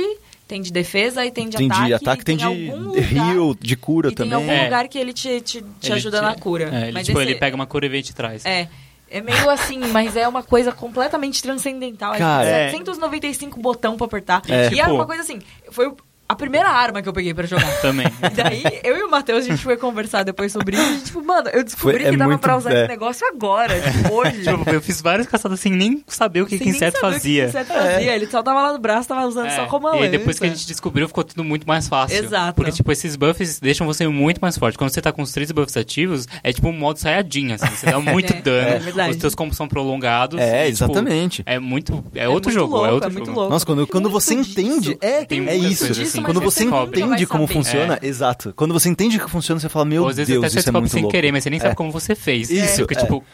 [0.48, 1.86] tem de defesa e tem de tem ataque.
[1.86, 4.34] de ataque, e tem de algum lugar- heal, de cura e tem também.
[4.34, 4.64] algum É.
[4.64, 6.70] lugar que ele te, te, te Ele ajuda te- na cura.
[6.72, 8.44] É, ele, Mas tipo, esse- ele pega uma cura e vem e te traz.
[8.44, 8.68] É.
[9.10, 12.16] É meio assim, mas é uma coisa completamente transcendental.
[12.16, 12.70] Cara, é é.
[12.70, 14.42] 795 botão pra apertar.
[14.48, 14.72] É.
[14.72, 15.38] E é Tipo- uma coisa assim,
[15.70, 15.96] foi o-
[16.28, 17.80] a primeira arma que eu peguei pra jogar.
[17.80, 18.06] Também.
[18.06, 20.92] E daí, eu e o Matheus, a gente foi conversar depois sobre isso.
[20.94, 22.78] E, tipo, mano, eu descobri Foi- é que dava muito- pra usar é.
[22.80, 24.42] esse negócio agora, tipo, hoje.
[24.42, 27.42] Tipo, eu fiz várias caçadas sem nem saber o que, nem inseto saber o fazia.
[27.44, 28.14] Que inseto fazia.
[28.16, 30.46] Ele só tava lá no braço, tava usando É, só como a E depois que
[30.46, 32.16] a gente descobriu, ficou tudo muito mais fácil.
[32.24, 32.54] Exato.
[32.54, 34.78] Porque, tipo, esses buffs deixam você muito mais forte.
[34.78, 37.66] Quando você tá com os três buffs ativos, é tipo um modo saiyajin, assim.
[37.66, 39.10] Você dá muito É, dano, é verdade.
[39.10, 40.40] os teus combos são prolongados.
[40.40, 41.42] É, e, tipo, exatamente.
[41.46, 42.04] é muito...
[42.14, 43.30] É, É outro muito jogo, louco, é outro é jogo.
[43.30, 43.50] louco.
[43.50, 44.50] Nossa, quando, quando você disso.
[44.52, 45.92] entende, é, Tem é isso.
[46.18, 46.22] Assim.
[46.24, 47.52] Quando você entende como saber.
[47.54, 48.52] funciona, exato.
[48.56, 50.88] Quando você entende que funciona, você fala, meu Ou às vezes Deus, isso é muito
[50.90, 51.14] sem louco.
[51.14, 51.74] querer, mas você nem sabe É.
[51.74, 52.50] como você fez.
[52.50, 53.00] Isso, Porque, é.
[53.00, 53.24] tipo,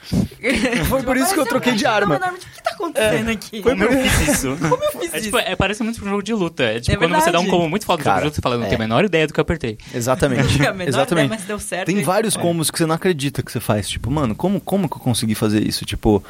[0.88, 2.18] Foi por isso que eu troquei de arma.
[2.18, 3.62] Não, o que tá acontecendo aqui?
[3.62, 4.56] como eu fiz isso?
[4.56, 5.24] Como eu fiz É, isso?
[5.26, 6.62] tipo, é, parece muito um jogo de luta.
[6.64, 8.64] É tipo, É quando você dá um combo muito foda no jogo você fala, não
[8.64, 8.68] é.
[8.68, 9.78] tenho a menor ideia do que eu apertei.
[9.94, 10.58] Exatamente.
[10.86, 11.28] Exatamente.
[11.28, 11.86] mas deu certo.
[11.86, 13.88] Tem vários combos que você não acredita que você faz.
[13.88, 15.84] Tipo, mano, como, como que eu consegui fazer isso?
[15.84, 16.22] Tipo,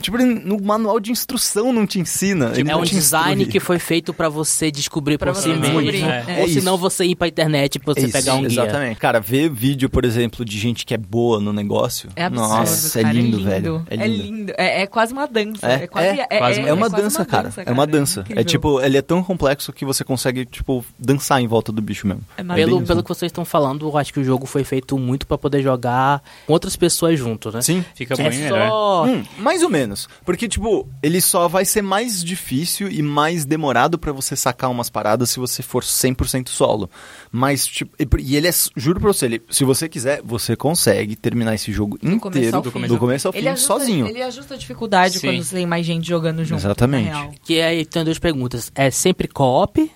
[0.00, 2.52] tipo, no manual de instrução não te ensina.
[2.56, 3.52] ele É um design instrui.
[3.52, 5.80] que foi feito pra você descobrir Pra por você si mesmo.
[5.80, 6.24] é.
[6.40, 6.78] Ou É se não isso.
[6.82, 8.46] você ir pra internet pra você Isso, pegar um guia.
[8.62, 8.98] Exatamente.
[8.98, 12.10] Cara, ver vídeo, por exemplo, de gente que é boa no negócio.
[12.16, 13.86] É absurdo, Nossa, cara, é lindo, velho.
[13.88, 14.52] É lindo.
[14.56, 15.66] É, é quase uma dança.
[15.66, 17.52] É, É, quase, é, é, é, É uma dança, cara.
[17.64, 18.24] É uma dança.
[18.30, 22.06] É tipo, ele é tão complexo que você consegue, tipo, dançar em volta do bicho
[22.06, 22.22] mesmo.
[22.36, 22.42] É.
[22.42, 25.26] Pelo, bem pelo que vocês estão falando, eu acho que o jogo foi feito muito
[25.26, 27.60] pra poder jogar com outras pessoas junto, né?
[27.62, 27.84] Sim.
[27.94, 28.68] Fica É bem melhor.
[28.68, 29.04] só...
[29.06, 29.85] Hum, mais ou menos.
[30.24, 34.90] Porque, tipo, ele só vai ser mais difícil e mais demorado pra você sacar umas
[34.90, 36.90] paradas se você for 100% solo.
[37.30, 41.54] Mas, tipo, e, ele é, juro pra você, ele- se você quiser, você consegue terminar
[41.54, 42.96] esse jogo Do começo inteiro, ao do fim.
[42.98, 44.06] começo ao fim, Ele ajusta, sozinho.
[44.08, 45.28] Ele ajusta a dificuldade Sim.
[45.28, 46.60] quando você tem mais gente jogando junto.
[46.60, 47.40] Exatamente.
[47.44, 48.70] Que aí tem duas perguntas.
[48.74, 49.90] É sempre co-op?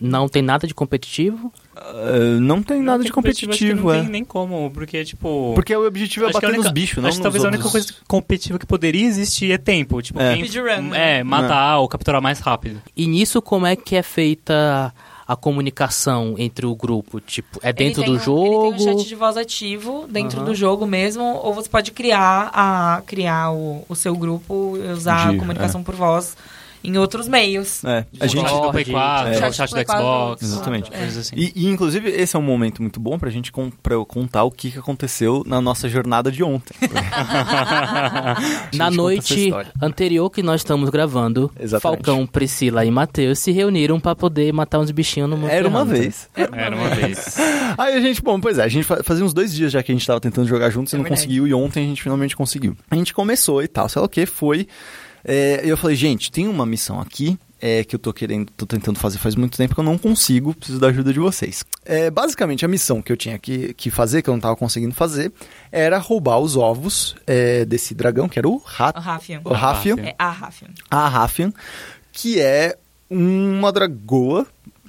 [0.00, 1.52] Não tem nada de competitivo?
[1.78, 4.00] Ah, não tem nada de Acho que competitivo, Não é.
[4.00, 5.52] tem nem como, porque, tipo...
[5.54, 7.64] Porque o objetivo é bater única- nos bichos, não Acho que nos talvez a única
[7.64, 7.90] outros.
[7.90, 10.00] coisa competitiva que poderia existir é tempo.
[10.00, 10.34] Tipo, É.
[10.36, 10.44] quem
[10.88, 11.18] né?
[11.18, 12.80] é, matar ou capturar mais rápido.
[12.96, 14.92] E nisso, como é que é feita
[15.28, 17.20] a comunicação entre o grupo?
[17.20, 18.68] Tipo, é dentro Ele tem do um- jogo?
[18.68, 20.46] Ele tem um chat de voz ativo dentro Aham.
[20.46, 25.30] do jogo mesmo, ou você pode criar, a, criar o, o seu grupo e usar
[25.30, 26.36] De- a comunicação por voz
[26.84, 27.84] em outros meios.
[27.84, 28.40] É, a O gente...
[28.48, 29.48] chat do Play Discord, 4, é.
[29.48, 30.42] o chat do Play 4, Xbox.
[30.42, 30.90] Exatamente.
[30.90, 31.36] Coisas assim.
[31.36, 34.44] E, e, inclusive, esse é um momento muito bom pra gente com, pra eu contar
[34.44, 36.74] o que, que aconteceu na nossa jornada de ontem.
[38.74, 42.04] Na noite anterior que nós estamos gravando, Exatamente.
[42.06, 45.82] Falcão, Priscila e Matheus se reuniram pra poder matar uns bichinhos no Monster Era uma
[45.82, 45.98] Hunter.
[46.00, 46.28] vez.
[46.34, 47.36] Era uma vez.
[47.78, 49.92] Aí a gente, bom, pois é, a gente fa- fazia uns dois dias já que
[49.92, 51.22] a gente tava tentando jogar juntos e É não verdade.
[51.22, 52.76] conseguiu, e ontem a gente finalmente conseguiu.
[52.90, 54.66] A gente começou e tal, sei lá o que, foi.
[55.28, 58.98] É, eu falei, gente, tem uma missão aqui é, que eu tô querendo, tô tentando
[58.98, 61.64] fazer faz muito tempo que eu não consigo, preciso da ajuda de vocês.
[61.84, 64.94] É, basicamente, a missão que eu tinha que, que fazer, que eu não tava conseguindo
[64.94, 65.32] fazer,
[65.72, 69.40] era roubar os ovos é, desse dragão, que era o Rafian.
[69.44, 70.68] o Rafian, É a Rafian.
[70.90, 71.52] a Rafian,
[72.12, 72.76] que é
[73.10, 74.46] uma dragoa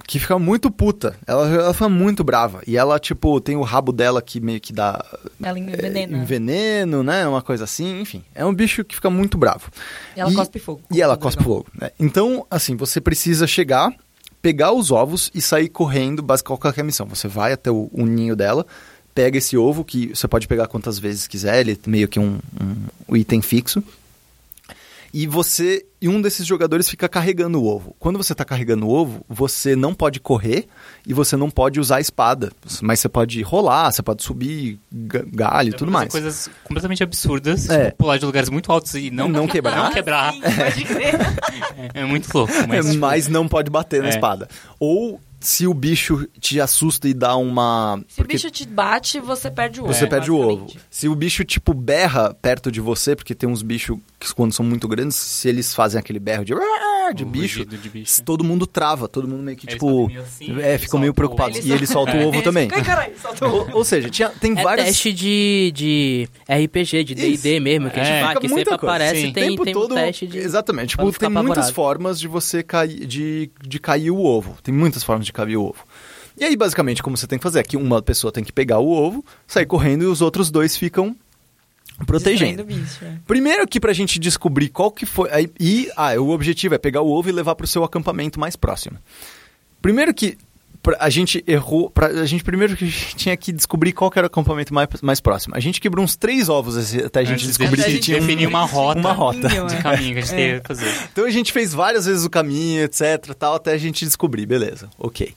[0.08, 1.18] que fica muito puta.
[1.28, 2.62] Ela, ela fica muito brava.
[2.66, 5.06] E ela, tipo, tem o rabo dela que meio que dá
[5.44, 6.18] Ela envenena.
[6.18, 7.28] é, veneno, né?
[7.28, 8.24] Uma coisa assim, enfim.
[8.34, 9.70] É um bicho que fica muito bravo.
[10.16, 10.82] E ela E- cospe fogo.
[10.90, 11.58] E ela cospe dragão.
[11.58, 11.68] fogo.
[11.80, 11.92] Né?
[12.00, 13.94] Então, assim, você precisa chegar,
[14.42, 17.06] pegar os ovos e sair correndo, basicamente qualquer missão.
[17.08, 18.66] Você vai até o, o ninho dela,
[19.14, 22.40] pega esse ovo, que você pode pegar quantas vezes quiser, ele é meio que um,
[23.10, 23.84] um item fixo.
[25.14, 27.96] E você e um desses jogadores fica carregando o ovo.
[27.98, 30.68] Quando você está carregando o ovo, você não pode correr
[31.08, 32.52] e você não pode usar a espada,
[32.82, 36.12] mas você pode rolar, você pode subir ga- galho e tudo mais.
[36.12, 37.86] coisas completamente absurdas, É.
[37.86, 39.86] tipo, pular de lugares muito altos e não, Não quebrar.
[39.86, 40.34] Não quebrar.
[40.34, 41.16] Sim, pode crer.
[41.94, 42.54] É, é muito louco.
[42.68, 44.12] Mas, tipo, mas não pode bater na É.
[44.12, 44.48] espada.
[44.80, 48.04] Ou se o bicho te assusta e dá uma.
[48.10, 49.94] Se porque o bicho te bate, você perde o ovo.
[49.94, 50.68] você perde o ovo.
[50.90, 54.66] Se o bicho, tipo, berra perto de você, porque tem uns bichos que, quando são
[54.66, 56.54] muito grandes, se eles fazem aquele berro de,
[57.14, 58.22] de o bicho, de bicho.
[58.24, 60.08] todo mundo trava, todo mundo meio que, Eles tipo.
[60.08, 61.58] meio assim, é, eles ficam meio soltam o preocupados.
[61.60, 61.68] ovo.
[61.68, 62.68] E ele solta o ovo também.
[63.42, 63.46] O.
[63.46, 64.88] Ou, ou seja, tinha, tem É várias.
[64.88, 68.36] teste de, de RPG, de D&D mesmo, que a gente É.
[68.40, 68.96] que muita sempre coisa.
[68.96, 69.34] aparece, Sim.
[69.34, 70.38] tem, tempo tem todo, um teste de...
[70.38, 70.90] Exatamente.
[70.92, 74.58] Tipo, tem muitas formas de você cair, de, de cair o ovo.
[74.62, 75.86] Tem muitas formas de cair o ovo.
[76.40, 77.60] E aí, basicamente, como você tem que fazer?
[77.60, 81.16] Aqui uma pessoa tem que pegar o ovo, sair correndo e os outros dois ficam
[82.06, 82.64] protegendo.
[82.64, 83.14] Bicho, é.
[83.26, 85.30] Primeiro aqui pra gente descobrir qual que foi.
[85.32, 88.56] aí- E ah, o objetivo é pegar o ovo e levar pro seu acampamento mais
[88.56, 88.98] próximo.
[89.82, 90.38] Primeiro que
[91.00, 91.90] a gente errou.
[91.90, 94.74] Pra, a gente primeiro que a gente tinha que descobrir qual que era o acampamento
[94.74, 95.54] mais, mais próximo.
[95.56, 98.18] A gente quebrou uns três ovos até a gente Antes de descobrir que gente tinha
[98.18, 99.00] um- definir uma rota.
[99.00, 99.42] uma rota.
[99.50, 99.82] Caminho, de é.
[99.82, 100.94] caminho que a gente tem que fazer.
[101.12, 104.90] Então a gente fez várias vezes o caminho, etc, tal, até a gente descobrir, beleza,
[104.98, 105.34] ok.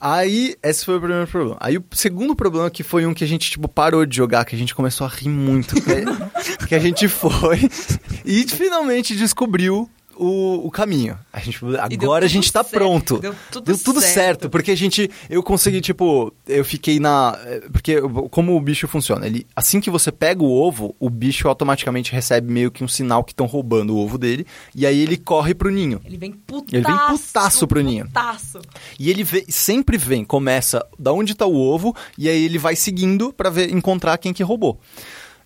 [0.00, 1.56] Aí, esse foi o primeiro problema.
[1.60, 4.54] Aí o segundo problema que foi um que a gente, tipo, parou de jogar, que
[4.54, 7.68] a gente começou a rir muito, que, que a gente foi
[8.24, 9.88] e finalmente descobriu
[10.18, 11.18] o, o caminho.
[11.32, 13.18] A gente, deu agora a tudo gente tá certo, pronto.
[13.18, 13.34] deu
[13.78, 14.14] tudo certo.
[14.14, 14.50] certo.
[14.50, 17.38] porque a gente, eu consegui, tipo, eu fiquei na,
[17.72, 18.00] porque
[18.30, 22.52] como o bicho funciona, ele, assim que você pega o ovo, o bicho automaticamente recebe
[22.52, 25.70] meio que um sinal que estão roubando o ovo dele, e aí ele corre pro
[25.70, 26.00] ninho.
[26.04, 26.74] Ele vem putaço.
[26.74, 28.06] Ele vem putaço pro ninho.
[28.06, 28.60] Putaço.
[28.98, 32.74] E ele vê- sempre vem, começa da onde tá o ovo, e aí ele vai
[32.74, 34.80] seguindo pra ver, encontrar quem que roubou.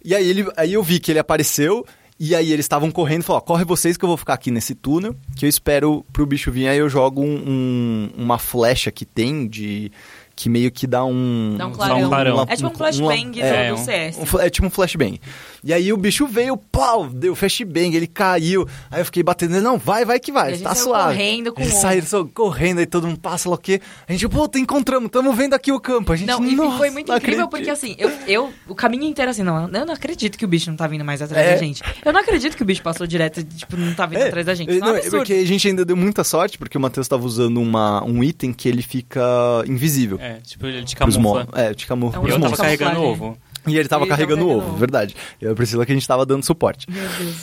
[0.04, 1.86] E aí, ele, aí eu vi que ele apareceu,
[2.24, 4.76] E aí eles estavam correndo e falaram, corre vocês que eu vou ficar aqui nesse
[4.76, 9.04] túnel, que eu espero pro bicho vir, aí eu jogo um- um- uma flecha que
[9.04, 9.90] tem de...
[10.34, 11.54] Que meio que dá um...
[11.58, 12.08] Dá um clarão.
[12.08, 12.34] clarão.
[12.36, 12.46] clarão.
[12.48, 14.16] É tipo um flashbang é, do, CS.
[14.34, 15.20] um é tipo um flashbang.
[15.62, 18.66] E aí o bicho veio, pau, deu flashbang, ele caiu.
[18.90, 21.14] Aí eu fiquei batendo nele, não, vai, vai que vai, E tá saiu suave.
[21.16, 23.80] correndo com saíram só correndo, aí todo mundo passa lá o quê?
[24.08, 26.12] A gente, pô, encontramos, estamos vendo aqui o campo.
[26.12, 27.50] A gente, Não, e nossa, foi muito não incrível acredito.
[27.50, 30.70] porque assim, eu, eu, o caminho inteiro assim, não, eu não acredito que o bicho
[30.70, 31.50] não tá vindo mais atrás É.
[31.52, 31.82] da gente.
[32.04, 34.46] Eu não acredito que o bicho passou direto e, tipo, não tá vindo É, atrás
[34.46, 34.70] da gente.
[34.70, 37.24] Isso é não, é porque a gente ainda deu muita sorte, porque o Matheus tava
[37.24, 39.22] usando uma, um item que ele fica
[39.66, 40.18] invisível.
[40.22, 41.48] É, tipo, ele te camufla.
[41.54, 42.60] é, te camufla É um pros eu tava monstros.
[42.60, 43.26] carregando camuflagem.
[43.30, 43.38] ovo.
[43.66, 44.76] E ele tava Ele carregando o ovo, ovo.
[44.76, 45.14] verdade.
[45.40, 46.86] Eu e a Priscila que a gente tava dando suporte.
[46.90, 47.36] Meu Deus.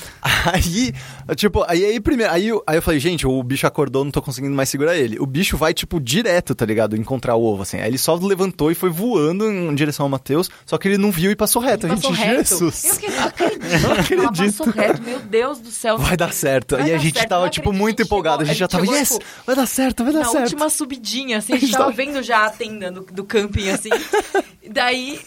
[0.46, 0.94] Aí,
[1.36, 4.22] tipo, aí, aí primeiro, aí, eu- aí eu falei, gente, o bicho acordou, não tô
[4.22, 5.18] conseguindo mais segurar ele.
[5.20, 6.96] O bicho vai, tipo, direto, tá ligado?
[6.96, 7.78] Encontrar o ovo, assim.
[7.78, 11.12] Aí ele só levantou e foi voando em direção ao Matheus, só que ele não
[11.12, 11.86] viu e passou reto.
[11.86, 12.50] Ele a gente, passou reto.
[12.50, 12.84] Jesus.
[12.86, 13.64] Eu fiquei, não acredito.
[13.70, 14.58] Ela acredito.
[14.58, 15.98] passou reto, meu Deus do céu.
[15.98, 16.76] Vai dar certo.
[16.76, 18.42] Vai e a dar gente certo, tava, não tipo, acredito, muito a gente empolgado.
[18.44, 20.44] A gente já tava, a yes, chegou, vai dar certo, vai dar Na certo.
[20.44, 23.24] última subidinha, assim, a A gente gente tava tava- vendo já a tenda do, do
[23.24, 23.90] camping, assim.
[24.72, 25.20] Daí,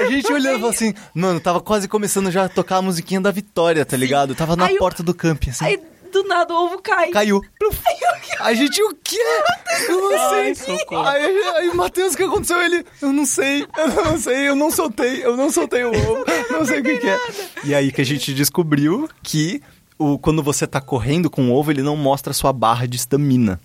[0.00, 3.20] A gente olhando e falou assim, mano, tava quase começando já a tocar a musiquinha
[3.20, 4.34] da vitória, tá ligado?
[4.34, 5.64] Tava na Aí porta do camping, assim.
[5.64, 5.80] aí
[6.12, 7.10] do nada o ovo cai.
[7.10, 7.40] Caiu.
[8.40, 9.16] A gente, o quê?
[9.88, 10.78] Eu não Ai, sei.
[10.78, 11.06] socorro.
[11.08, 11.24] Aí,
[11.56, 12.60] aí o Matheus, o que aconteceu?
[12.60, 16.24] Ele, eu não sei, eu não sei, eu não soltei, eu não soltei o ovo,
[16.50, 17.18] não sei o que, que é.
[17.64, 19.62] E aí que a gente descobriu que
[19.98, 22.96] o, quando você tá correndo com o ovo, ele não mostra a sua barra de
[22.96, 23.58] estamina.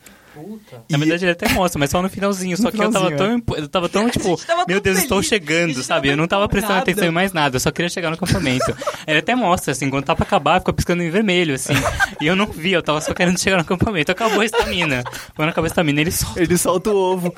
[0.90, 2.56] Na verdade, ele até mostra, mas só no finalzinho.
[2.58, 5.32] Só que eu tava finalzinho, tão, eu tava tão, tipo, tava meu Deus, estou feliz,
[5.32, 6.10] a chegando, sabe?
[6.10, 6.92] Eu não tava prestando empolgada.
[6.92, 8.66] atenção em mais nada, eu só queria chegar no acampamento.
[9.06, 11.74] ele até mostra, assim, quando tá pra acabar, fica piscando em vermelho, assim.
[12.22, 14.12] E eu não vi, eu tava só querendo chegar no acampamento.
[14.12, 15.04] Acabou a estamina.
[15.36, 16.42] Quando acaba a estamina, ele solta.
[16.42, 17.34] Ele solta o ovo.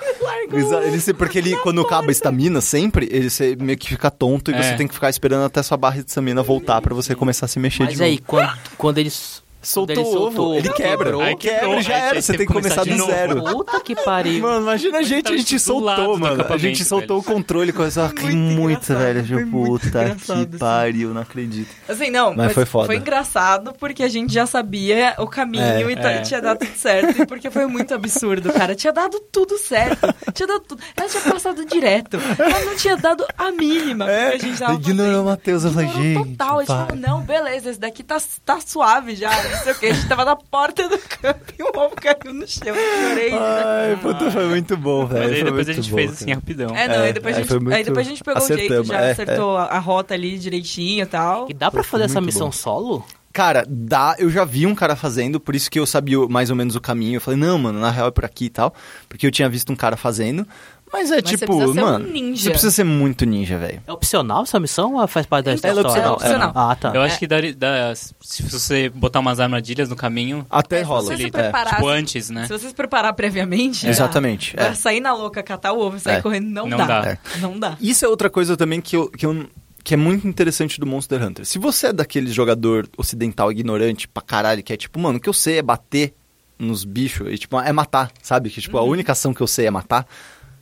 [0.86, 4.52] Ele se- porque ele, quando acaba a estamina, sempre, ele se- meio que fica tonto
[4.52, 4.62] e É.
[4.64, 7.50] você tem que ficar esperando até sua barra de estamina voltar pra você começar a
[7.50, 8.24] se mexer Mas de aí, novo.
[8.26, 9.42] quando, quando eles.
[9.62, 10.98] Soltou ele o ovo, ele quebra.
[11.06, 11.22] quebrou.
[11.22, 13.44] Aí quebra, já aí era, você tem que começar começar do zero.
[13.44, 14.42] Puta que pariu.
[14.42, 16.46] Mano, imagina a gente, a gente soltou, mano.
[16.50, 19.26] A gente soltou o controle, coisa ah, Muito muito, velho.
[19.26, 20.46] foi Tipo, muito puta que assim.
[20.58, 21.70] pariu, não acredito.
[21.90, 22.86] Assim, não, Mas foi foda.
[22.86, 26.22] Foi engraçado porque a gente já sabia o caminho É, e ta- é.
[26.22, 27.22] tinha dado tudo certo.
[27.22, 28.76] E porque foi muito absurdo, cara.
[28.76, 30.08] Tinha dado tudo certo.
[30.34, 30.82] Tinha dado tudo.
[30.96, 32.18] Ela tinha passado direto.
[32.38, 34.10] Ela não tinha dado a mínima.
[34.10, 35.26] É, a gente tava ignorou o.
[35.26, 35.66] Matheus.
[35.66, 36.30] Eu falei, gente.
[36.38, 36.56] total.
[36.56, 39.30] A gente falou, não, beleza, esse daqui tá, tá suave já.
[39.52, 39.86] Não sei o quê.
[39.88, 42.68] A gente tava na porta do campo e o ovo caiu no chão.
[42.68, 43.32] Eu chorei.
[43.34, 45.24] Ai, puta, foi muito bom, velho.
[45.24, 46.22] Mas aí foi depois a gente bom, fez cara.
[46.22, 46.76] assim, rapidão.
[46.76, 48.48] É, não, É, aí, depois a aí gente, foi aí depois a gente pegou o
[48.48, 51.48] jeito, acertamos, já é, acertou a, a rota ali direitinho e tal.
[51.50, 52.52] E dá pra fazer essa missão bom.
[52.52, 53.06] solo?
[53.32, 56.56] Cara, dá, eu já vi um cara fazendo, por isso que eu sabia mais ou
[56.56, 57.18] menos o caminho.
[57.18, 58.74] Eu falei, não, mano, na real é por aqui e tal.
[59.08, 60.48] Porque eu tinha visto um cara fazendo.
[60.92, 62.08] Mas é Mas você tipo, precisa ser um mano.
[62.08, 62.44] ninja.
[62.44, 63.82] Você precisa ser muito ninja, velho.
[63.86, 65.80] É opcional essa missão ou faz parte da Então, história?
[65.82, 66.52] ela é opcional, é opcional.
[66.56, 66.92] Ah, tá.
[66.96, 71.02] Eu acho que dá, dá- se você botar umas armadilhas no caminho, Até É, rola.
[71.02, 71.40] se você se facilita.
[71.44, 72.44] preparar, tipo antes, né?
[72.48, 73.90] Se você se preparar previamente, É.
[73.90, 74.74] Exatamente, pra é.
[74.74, 76.22] sair na louca, catar o ovo e sair É.
[76.22, 76.86] correndo, não, Não dá.
[77.02, 77.10] dá.
[77.12, 77.18] É.
[77.40, 77.78] Não dá.
[77.80, 79.46] Isso é outra coisa também que eu, que eu
[79.84, 81.46] que é muito interessante do Monster Hunter.
[81.46, 85.30] Se você é daquele jogador ocidental ignorante pra caralho, que é tipo, mano, o que
[85.30, 86.14] eu sei é bater
[86.60, 88.50] nos bichos, e, tipo, é matar, sabe?
[88.50, 90.06] Que tipo, a única ação que eu sei é matar.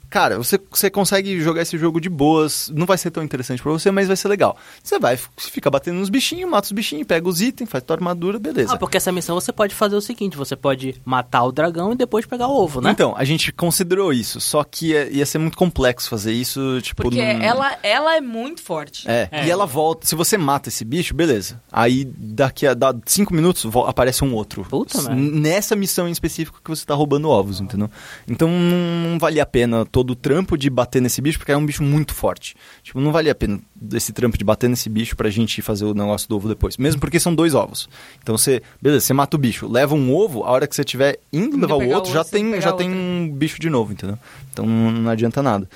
[0.09, 3.71] Cara, você, você consegue jogar esse jogo de boas, não vai ser tão interessante pra
[3.71, 4.57] você, mas vai ser legal.
[4.81, 8.39] Você vai, fica batendo nos bichinhos, mata os bichinhos, pega os itens, faz tua armadura,
[8.39, 8.73] beleza.
[8.73, 11.95] Ah, porque essa missão você pode fazer o seguinte, você pode matar o dragão e
[11.95, 12.91] depois pegar o ovo, né?
[12.91, 17.03] Então, a gente considerou isso, só que ia, ia ser muito complexo fazer isso, tipo...
[17.03, 19.09] Porque num- ela, ela é muito forte.
[19.09, 19.45] É, É.
[19.45, 20.07] e ela volta.
[20.07, 21.61] Se você mata esse bicho, beleza.
[21.71, 24.63] Aí daqui a dá cinco minutos aparece um outro.
[24.69, 25.15] Puta merda.
[25.15, 27.89] Nessa missão em específico que você tá roubando ovos, entendeu?
[28.27, 31.57] Então não, não valia a pena todo o trampo de bater nesse bicho, porque é
[31.57, 32.55] um bicho muito forte.
[32.83, 33.59] Tipo, não valia a pena
[33.93, 36.77] esse trampo de bater nesse bicho pra gente fazer o negócio do ovo depois.
[36.77, 37.89] Mesmo porque são dois ovos.
[38.21, 41.17] Então você, beleza, você mata o bicho, leva um ovo, a hora que você tiver
[41.33, 44.19] indo levar o outro, já tem, já tem um bicho de novo, entendeu?
[44.53, 45.67] Então não, não adianta nada.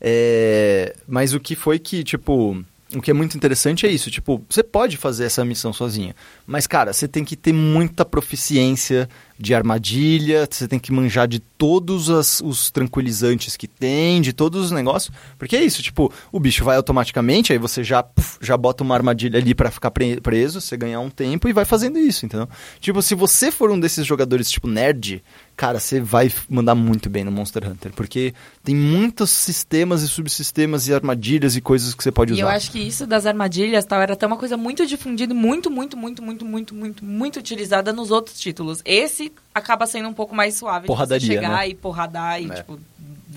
[0.00, 2.60] É, mas o que foi que, tipo,
[2.94, 6.16] o que é muito interessante é isso, tipo, você pode fazer essa missão sozinha,
[6.46, 9.08] mas, cara, você tem que ter muita proficiência
[9.38, 14.64] de armadilha, você tem que manjar de todos as- os tranquilizantes que tem, de todos
[14.64, 18.56] os negócios, porque é isso, tipo, o bicho vai automaticamente, aí você já, puf, já
[18.56, 21.98] bota uma armadilha ali pra ficar pre- preso, você ganhar um tempo e vai fazendo
[21.98, 22.48] isso, entendeu?
[22.80, 25.22] Tipo, se você for um desses jogadores, tipo, nerd,
[25.58, 28.32] cara, você vai mandar muito bem no Monster Hunter, porque
[28.62, 32.42] tem muitos sistemas e subsistemas e armadilhas e coisas que você pode E usar.
[32.42, 35.96] eu acho que isso das armadilhas tal era até uma coisa muito difundida, muito, muito,
[35.96, 38.80] muito, muito, muito, muito, muito utilizada nos outros títulos.
[38.84, 41.68] Esse acaba sendo um pouco mais suave Porradaria, chegar né?
[41.70, 42.54] e porradar e, É.
[42.54, 42.78] tipo,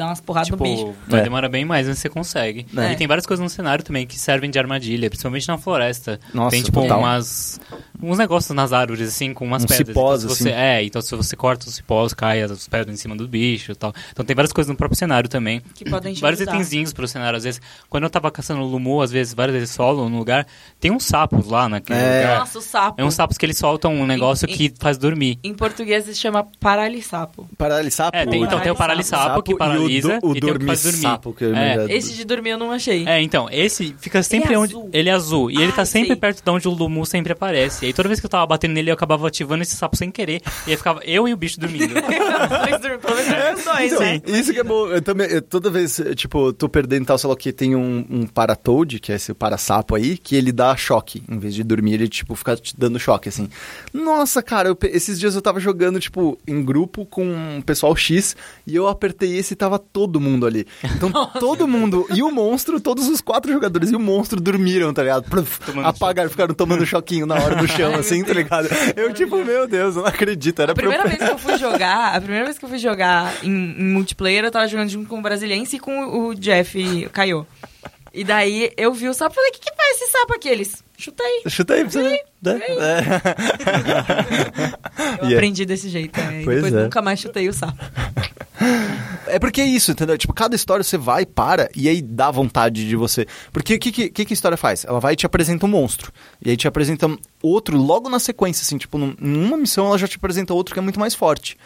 [0.01, 0.93] dar umas porradas Tipo, no bicho.
[1.07, 1.23] vai É.
[1.23, 2.65] demorar bem mais, mas você consegue.
[2.75, 2.91] É.
[2.91, 6.19] E tem várias coisas no cenário também que servem de armadilha, principalmente na floresta.
[6.33, 6.99] Nossa, tem, tipo, total.
[6.99, 7.59] umas...
[8.03, 9.87] Uns negócios nas árvores, assim, com umas Uns pedras.
[9.89, 10.57] cipós, então, se você, assim.
[10.59, 13.75] É, então se você corta os cipós, cai as pedras em cima do bicho e
[13.75, 13.93] tal.
[14.11, 15.61] Então tem várias coisas no próprio cenário também.
[15.75, 17.37] Que podem te Vários itenzinhos pro cenário.
[17.37, 20.47] Às vezes, quando eu tava caçando o Lumu, às vezes, várias vezes solo no lugar,
[20.79, 22.21] tem uns sapos lá naquele É.
[22.21, 22.39] lugar.
[22.39, 22.99] Nossa, o sapo.
[22.99, 25.37] É uns sapos que eles soltam um negócio E- e- que faz dormir.
[25.43, 27.47] Em português se chama paralisapo.
[27.55, 28.17] Paralisapo.
[28.17, 30.65] É, tem- então tem o paralisapo que paralisa o, do, o e dormir.
[30.65, 31.85] dormir-sapo, que É.
[31.89, 33.07] Esse de dormir eu não achei.
[33.07, 34.73] É, então, esse fica sempre é onde.
[34.73, 34.89] azul.
[34.93, 35.51] Ele é azul.
[35.51, 36.15] E ele tá Ai, sempre sei.
[36.15, 37.85] perto de onde o Lumu sempre aparece.
[37.85, 40.11] E aí toda vez que eu tava batendo nele, eu acabava ativando esse sapo sem
[40.11, 40.41] querer.
[40.67, 41.93] E aí ficava eu e o bicho dormindo.
[42.01, 42.97] Pelo menos dormem
[43.57, 44.21] os dois, Então, né?
[44.27, 44.87] Isso que é bom.
[44.87, 48.05] Eu também, eu, toda vez, tipo, tô perdendo tal, sei lá o que, tem um,
[48.09, 51.23] um paratoad, que é esse parasapo aí, que ele dá choque.
[51.29, 53.49] Em vez de dormir, ele, tipo, fica te dando choque, assim.
[53.93, 58.35] Nossa, cara, eu esses dias eu tava jogando, tipo, em grupo com um pessoal X,
[58.65, 60.65] e eu apertei esse e tava todo mundo ali.
[60.83, 65.01] Então, todo mundo, e o monstro, todos os quatro jogadores e o monstro dormiram, tá
[65.03, 65.25] ligado?
[65.65, 68.67] Tomando apagaram, ficaram tomando choquinho na hora do chão, Ai, assim, tá ligado?
[68.95, 70.61] Eu, tipo, meu Deus, eu não acredito.
[70.61, 72.69] Era A primeira pra eu- vez que eu fui jogar, a primeira vez que eu
[72.69, 76.35] fui jogar em, em multiplayer, eu tava jogando junto com o brasiliense e com o
[76.35, 77.45] Jeff Caio.
[78.13, 80.49] E daí eu vi o sapo e falei, o que, que faz esse sapo aqui?
[80.49, 81.41] Eles, chutei.
[81.47, 82.41] Chuta aí pra você né?
[85.21, 86.19] Eu E é- aprendi desse jeito.
[86.19, 86.41] né?
[86.41, 86.83] E Pois depois é.
[86.83, 87.77] nunca mais chutei o sapo.
[89.31, 90.17] É porque é isso, entendeu?
[90.17, 93.25] Tipo, cada história você vai, para, e aí dá vontade de você.
[93.51, 94.85] Porque o que, que, que a história faz?
[94.85, 96.11] Ela vai e te apresenta um monstro.
[96.43, 97.07] E aí te apresenta
[97.41, 100.79] outro logo na sequência, assim, tipo, num- numa missão ela já te apresenta outro que
[100.79, 101.57] é muito mais forte.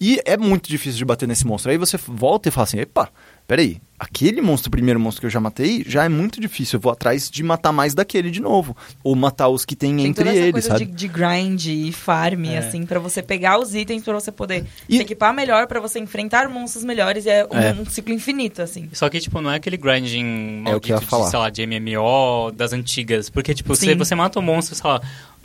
[0.00, 1.70] E é muito difícil de bater nesse monstro.
[1.70, 3.08] Aí você volta e fala assim, epa,
[3.46, 6.76] peraí, aquele monstro, o primeiro monstro que eu já matei, já é muito difícil.
[6.76, 8.76] Eu vou atrás de matar mais daquele de novo.
[9.02, 10.84] Ou matar os que tem, Tem entre toda essa eles, coisa sabe?
[10.86, 12.58] de, de grind e farm, É.
[12.58, 15.98] assim, pra você pegar os itens, pra você poder E- se equipar melhor, pra você
[16.00, 17.24] enfrentar monstros melhores.
[17.26, 17.72] E é um, É.
[17.72, 18.88] um ciclo infinito, assim.
[18.92, 21.24] Só que, tipo, não é aquele grinding É o que eu ia maldito falar.
[21.24, 23.30] de, sei lá, de MMO das antigas.
[23.30, 23.86] Porque, tipo, Sim.
[23.86, 25.00] se você mata um monstro, sei lá,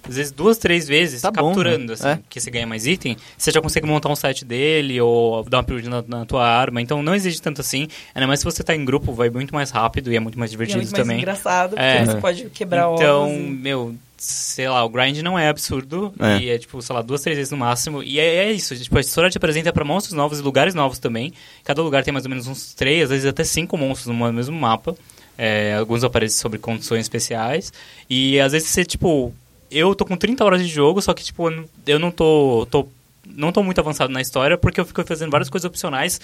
[0.07, 1.93] às vezes duas, três vezes, Tá bom, capturando, né?
[1.93, 2.19] assim, É.
[2.29, 5.61] que você ganha mais item, você já consegue montar um set dele ou dar uma
[5.61, 6.81] upgrade na, na tua arma.
[6.81, 7.87] Então não exige tanto assim.
[8.15, 10.51] Ainda mais se você tá em grupo, vai muito mais rápido e é muito mais
[10.51, 11.17] E é divertido muito mais também.
[11.17, 12.05] engraçado, porque É.
[12.05, 13.35] você pode quebrar Então, ovos.
[13.37, 16.13] e- meu, sei lá, o grind não é absurdo.
[16.19, 16.37] É.
[16.39, 18.03] E é, tipo, sei lá, duas, três vezes no máximo.
[18.03, 18.75] E é, é isso.
[18.75, 21.31] Tipo, a história te apresenta pra monstros novos e lugares novos também.
[21.63, 24.57] Cada lugar tem mais ou menos uns três, às vezes até cinco monstros no mesmo
[24.59, 24.95] mapa.
[25.37, 27.71] É, alguns aparecem sobre condições especiais.
[28.09, 29.33] E às vezes você, tipo...
[29.71, 32.67] Eu tô com 30 horas de jogo, só que, tipo, eu não- não tô...
[32.69, 32.87] tô
[33.31, 36.19] não tô muito avançado na história, porque eu fico fazendo várias coisas opcionais,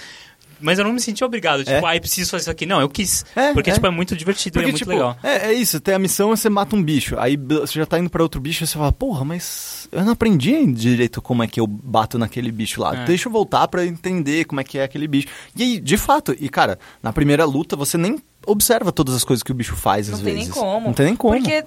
[0.60, 1.60] mas eu não me senti obrigado.
[1.60, 1.82] Tipo, É.
[1.86, 2.66] ai, preciso fazer isso aqui.
[2.66, 3.24] Não, eu quis.
[3.36, 3.74] É, porque, é.
[3.74, 5.16] tipo, é muito divertido e é muito tipo, legal.
[5.22, 7.16] É, é isso, tem a missão e você mata um bicho.
[7.20, 10.14] Aí você já tá indo pra outro bicho e você fala, porra, mas eu não
[10.14, 13.04] aprendi direito como é que eu bato naquele bicho lá.
[13.04, 13.06] É.
[13.06, 15.28] Deixa eu voltar pra entender como é que é aquele bicho.
[15.56, 18.18] E aí, de fato, e cara, na primeira luta você nem
[18.48, 20.50] observa todas as coisas que o bicho faz Não às tem vezes.
[20.50, 20.88] nem como.
[20.88, 21.36] Não tem nem como.
[21.38, 21.64] Porque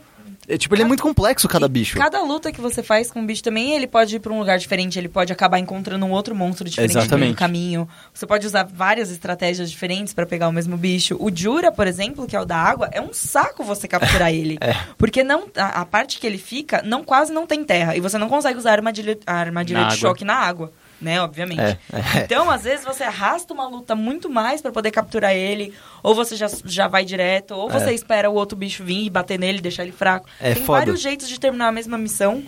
[0.48, 1.98] É, tipo, ele é muito complexo cada bicho.
[1.98, 4.58] Cada luta que você faz com um bicho também, ele pode ir pra um lugar
[4.58, 7.36] diferente, ele pode acabar encontrando um outro monstro diferente no Exatamente.
[7.36, 7.88] caminho.
[8.14, 11.16] Você pode usar várias estratégias diferentes pra pegar o mesmo bicho.
[11.20, 14.56] O Jura, por exemplo, que é o da água, é um saco você capturar ele.
[14.60, 14.74] É.
[14.96, 17.94] Porque não, a, a parte que ele fica não quase não tem terra.
[17.96, 20.08] E você não consegue usar a armadilha, a armadilha Na de água.
[20.08, 20.72] choque na água.
[21.00, 21.60] Né, obviamente.
[21.60, 22.24] É, é.
[22.24, 25.72] Então, às vezes, você arrasta uma luta muito mais pra poder capturar ele,
[26.02, 27.94] ou você já, já vai direto, ou você É.
[27.94, 30.28] espera o outro bicho vir e bater nele, deixar ele fraco.
[30.40, 30.80] É Tem foda.
[30.80, 32.42] vários jeitos de terminar a mesma missão.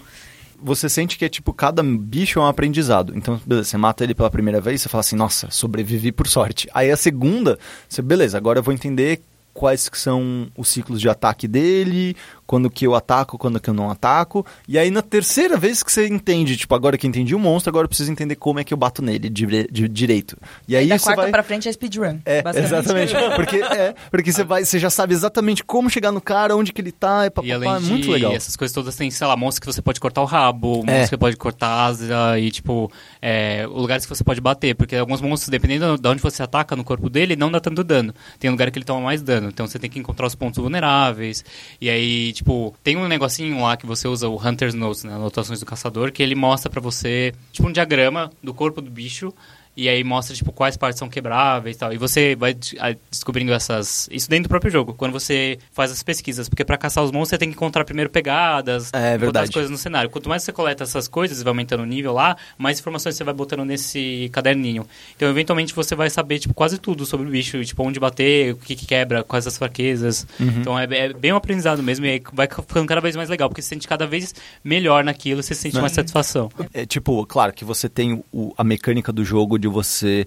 [0.62, 3.16] Você sente que é tipo, cada bicho é um aprendizado.
[3.16, 6.68] Então, beleza, você mata ele pela primeira vez, você fala assim, nossa, sobrevivi por sorte.
[6.74, 9.22] Aí a segunda, você, beleza, agora eu vou entender
[9.54, 12.16] quais que são os ciclos de ataque dele,
[12.50, 14.44] quando que eu ataco, quando que eu não ataco.
[14.66, 17.70] E aí na terceira vez que você entende, tipo, agora que eu entendi o monstro,
[17.70, 20.36] agora eu preciso entender como é que eu bato nele de, de- direito.
[20.66, 21.30] E aí da você quarta vai...
[21.30, 22.18] pra frente é speedrun.
[22.24, 22.74] É, basicamente.
[23.14, 23.36] exatamente.
[23.36, 26.80] Porque, é, porque você, vai, você já sabe exatamente como chegar no cara, onde que
[26.80, 28.32] ele tá, e E papapá, além é muito de legal.
[28.32, 31.02] essas coisas todas, tem, sei lá, monstros que você pode cortar o rabo, monstros É.
[31.04, 32.90] que você pode cortar a asa e, tipo,
[33.22, 34.74] é, lugares que você pode bater.
[34.74, 38.12] Porque alguns monstros, dependendo de onde você ataca no corpo dele, não dá tanto dano.
[38.40, 39.46] Tem lugar que ele toma mais dano.
[39.50, 41.44] Então você tem que encontrar os pontos vulneráveis.
[41.80, 42.39] E aí, tipo,
[42.82, 45.14] tem um negocinho lá que você usa, o Hunter's Notes, né?
[45.14, 49.32] Anotações do caçador, que ele mostra pra você, tipo, um diagrama do corpo do bicho.
[49.80, 51.92] E aí mostra, tipo, quais partes são quebráveis e tal.
[51.92, 54.08] E você vai de- a- descobrindo essas...
[54.12, 56.48] Isso dentro do próprio jogo, quando você faz as pesquisas.
[56.50, 59.44] Porque pra caçar os monstros, você tem que encontrar primeiro pegadas, É, botar verdade.
[59.44, 60.10] as coisas no cenário.
[60.10, 63.24] Quanto mais você coleta essas coisas e vai aumentando o nível lá, mais informações você
[63.24, 64.86] vai botando nesse caderninho.
[65.16, 67.64] Então, eventualmente, você vai saber, tipo, quase tudo sobre o bicho.
[67.64, 70.26] Tipo, onde bater, o que, que quebra, quais as fraquezas.
[70.38, 70.48] Uhum.
[70.60, 72.04] Então, é, é bem um aprendizado mesmo.
[72.04, 75.42] E vai ficando cada vez mais legal, porque você se sente cada vez melhor naquilo,
[75.42, 75.80] você sente Né?
[75.80, 76.50] mais satisfação.
[76.74, 80.26] É tipo, claro que você tem o- a mecânica do jogo de você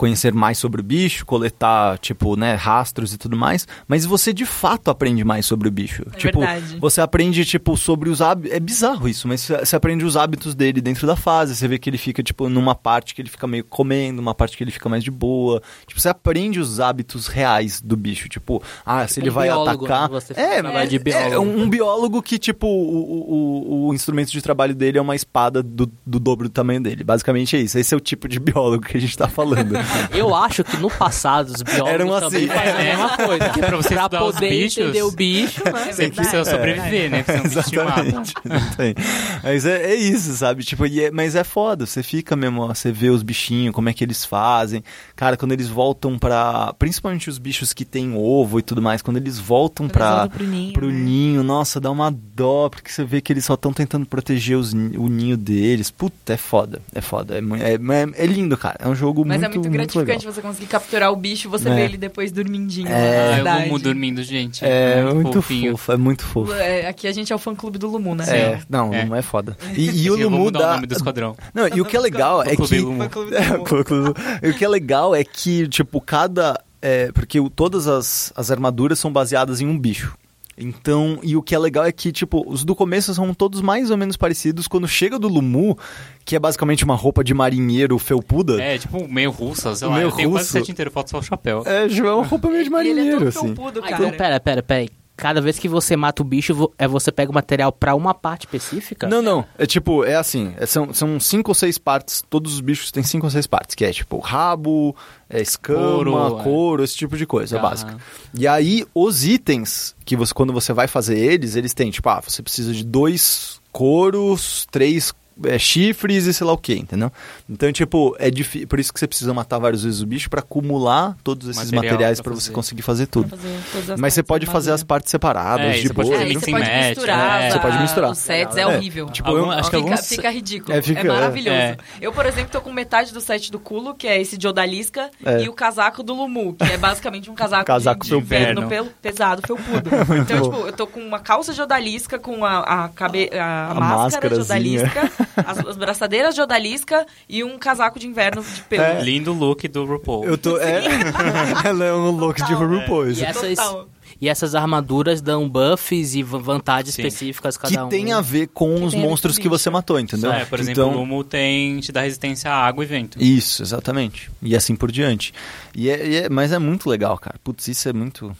[0.00, 4.46] conhecer mais sobre o bicho, coletar, tipo, né, rastros e tudo mais, mas você de
[4.46, 6.02] fato aprende mais sobre o bicho.
[6.14, 6.78] É tipo, verdade.
[6.80, 8.56] você aprende, tipo, sobre os hábitos.
[8.56, 11.54] É bizarro isso, mas você aprende os hábitos dele dentro da fase.
[11.54, 14.56] Você vê que ele fica, tipo, numa parte que ele fica meio comendo, uma parte
[14.56, 15.60] que ele fica mais de boa.
[15.86, 18.26] Tipo, você aprende os hábitos reais do bicho.
[18.26, 20.08] Tipo, ah, se Tipo ele um vai biólogo, atacar.
[20.08, 20.14] né?
[20.18, 21.40] Você é, de é biólogo.
[21.42, 25.62] um, um biólogo que, tipo, o, o, o instrumento de trabalho dele é uma espada
[25.62, 27.04] do, do dobro do tamanho dele.
[27.04, 27.78] Basicamente é isso.
[27.78, 29.74] Esse é o tipo de biólogo que a gente tá falando.
[30.12, 32.26] Eu acho que no passado os biólogos Eram assim.
[32.30, 33.44] também faziam a mesma coisa.
[33.46, 35.92] Porque pra você pra estudar os poder bichos, entender o bicho, né?
[35.92, 37.22] Você precisa sobreviver, né?
[37.22, 37.80] Porque senão o bicho.
[37.80, 38.34] Exatamente.
[38.44, 39.02] exatamente.
[39.42, 40.62] Mas é, é isso, sabe?
[40.64, 41.86] Tipo, e é- mas é foda.
[41.86, 44.82] Você fica mesmo, ó, você vê os bichinhos, como é que eles fazem.
[45.16, 46.74] Cara, quando eles voltam pra.
[46.78, 50.20] Principalmente os bichos que têm ovo e tudo mais, quando eles voltam Quando pra.
[50.24, 50.92] eles pro ninho, pro né?
[50.92, 54.72] ninho, nossa, dá uma dó, porque você vê que eles só estão tentando proteger os
[54.72, 55.90] o ninho deles.
[55.90, 57.34] Puta, é foda, é foda.
[57.36, 58.76] É, é, é- é lindo, cara.
[58.80, 59.70] É um jogo Mas muito, é muito.
[59.80, 61.74] Gratificante você conseguir capturar o bicho e você É.
[61.74, 62.88] ver ele depois dormindinho.
[62.88, 63.42] É.
[63.42, 63.64] na Ah, eu.
[63.66, 64.64] Lumu dormindo, gente.
[64.64, 65.72] É muito fofinho.
[65.72, 66.52] fofo, é muito fofo.
[66.52, 68.24] É, aqui a gente é o fã clube do Lumu, né?
[68.28, 69.04] É, não, É.
[69.04, 69.56] não é foda.
[69.76, 70.74] E, e o Lumu mudar o dá.
[70.74, 71.36] nome do esquadrão.
[71.54, 72.80] Não, e o que é legal é Clube que.
[74.42, 74.48] É.
[74.48, 76.60] E o que é legal é que, tipo, cada.
[76.82, 80.16] É, porque o- todas as, as armaduras são baseadas em um bicho.
[80.60, 83.90] Então, e o que é legal é que, tipo, os do começo são todos mais
[83.90, 84.68] ou menos parecidos.
[84.68, 85.76] Quando chega do Lumu,
[86.24, 89.94] que é basicamente uma roupa de marinheiro felpuda, É, tipo meio russa, sei lá.
[89.96, 90.58] Meio eu tenho quase russo.
[90.58, 91.62] o set inteiro, falta só o chapéu.
[91.66, 93.54] é, tipo, é uma roupa meio de E ele é marinheiro, assim.
[93.54, 94.04] felpudo, Ah, cara.
[94.06, 94.88] então, pera, pera, pera aí.
[95.20, 98.42] Cada vez que você mata o bicho, é você pega o material pra uma parte
[98.46, 99.06] específica?
[99.06, 99.44] Não, não.
[99.58, 100.52] É tipo, é assim.
[100.56, 102.24] é- são, são cinco ou seis partes.
[102.28, 103.74] Todos os bichos têm cinco ou seis partes.
[103.74, 104.96] Que é tipo rabo,
[105.28, 106.84] é, escama, Couro, couro, é.
[106.84, 107.68] esse tipo de coisa Aham.
[107.68, 107.96] básica.
[108.34, 112.20] E aí, os itens, que você, quando você vai fazer eles, eles têm, tipo, ah,
[112.26, 115.12] você precisa de dois couros, três
[115.44, 117.10] é, chifres e sei lá o que, entendeu?
[117.48, 118.66] Então, tipo, é difícil.
[118.68, 121.84] Por isso que você precisa matar várias vezes o bicho pra acumular todos esses Material
[121.84, 123.36] materiais pra pra você conseguir fazer tudo.
[123.36, 126.18] fazer Mas você pode fazer as partes separadas, É, de você pode boa.
[126.20, 127.50] fazer É, você pode match, misturar é.
[127.50, 128.10] Você pode misturar.
[128.10, 129.06] os sets, é, É, horrível.
[129.10, 130.74] tipo, Algum- acho que fica, alguns- fica ridículo.
[130.74, 131.56] É, É, fica- maravilhoso.
[131.56, 131.76] é.
[132.00, 135.10] Eu, por exemplo, tô com metade do set do culo, que é esse de Odalisca,
[135.24, 135.42] É.
[135.42, 138.68] e o casaco do Lumu, que é basicamente um casaco, Casaco de, de inverno, felpudo.
[138.68, 139.90] pelo, pesado, felpudo.
[140.22, 140.50] então, bom.
[140.50, 144.34] tipo, eu tô com uma calça de Odalisca, com a, a, cabe, a, A máscara
[144.36, 144.40] de.
[144.42, 148.82] Odalisca, as, as braçadeiras de Odalisca e um casaco de inverno de pelo.
[148.82, 149.02] É.
[149.02, 150.24] Lindo look do RuPaul.
[150.24, 150.56] Eu tô.
[150.58, 150.82] É,
[151.64, 153.10] ela é um look de RuPaul.
[153.10, 153.88] E essas, Total.
[154.20, 157.02] e essas armaduras dão buffs e vantagens Sim.
[157.02, 157.88] específicas que cada um.
[157.88, 160.32] tem a ver com Que os monstros que você matou, entendeu?
[160.32, 163.22] É, por exemplo, então, o Lumo tem, te dá resistência à água e vento.
[163.22, 164.30] Isso, exatamente.
[164.42, 165.32] E assim por diante.
[165.74, 167.36] E é, e é- mas é muito legal, cara.
[167.42, 168.36] Putz, isso é muito.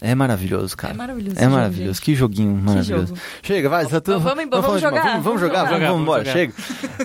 [0.00, 0.94] É maravilhoso, cara.
[0.94, 1.94] É maravilhoso É jogo, maravilhoso.
[1.94, 2.02] gente.
[2.02, 3.06] Que joguinho maravilhoso.
[3.08, 3.20] jogo.
[3.42, 3.86] Chega, vai.
[3.86, 4.90] Tá tudo, Vamos embora, vamos mal.
[4.90, 6.24] jogar, Vamos, vamos vamos jogar, vamos, vamos embora.
[6.24, 6.52] Vamos Chega.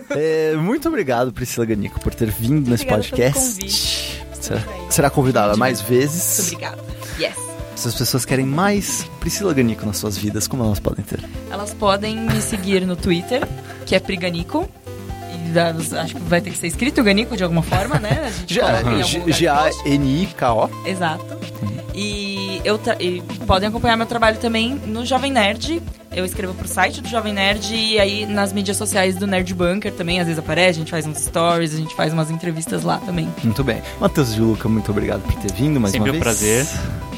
[0.15, 4.21] É, muito obrigado, Priscila Ganico, por ter vindo nesse Obrigada pelo podcast.
[4.39, 6.47] Será, será convidada mais Muito vezes.
[6.51, 6.83] obrigada.
[7.19, 7.35] Yes.
[7.75, 11.19] Se as pessoas querem mais Priscila Ganico nas suas vidas, como elas podem ter?
[11.49, 13.41] Elas podem me seguir no Twitter,
[13.85, 14.69] que é Priganico.
[15.55, 18.31] E acho que vai ter que ser escrito Ganico de alguma forma, né?
[19.27, 20.69] G-A-N-I-K-O.
[20.85, 21.25] Exato.
[21.93, 25.81] E, eu e podem acompanhar meu trabalho também no Jovem Nerd.
[26.11, 29.91] Eu escrevo pro site do Jovem Nerd e aí nas mídias sociais do Nerd Bunker
[29.91, 32.97] também, às vezes aparece, a gente faz uns stories, a gente faz umas entrevistas lá
[32.99, 33.27] também.
[33.43, 33.81] Muito bem.
[33.99, 36.23] Matheus de Luca, muito obrigado por ter vindo mais Sempre uma um vez.
[36.23, 36.67] prazer.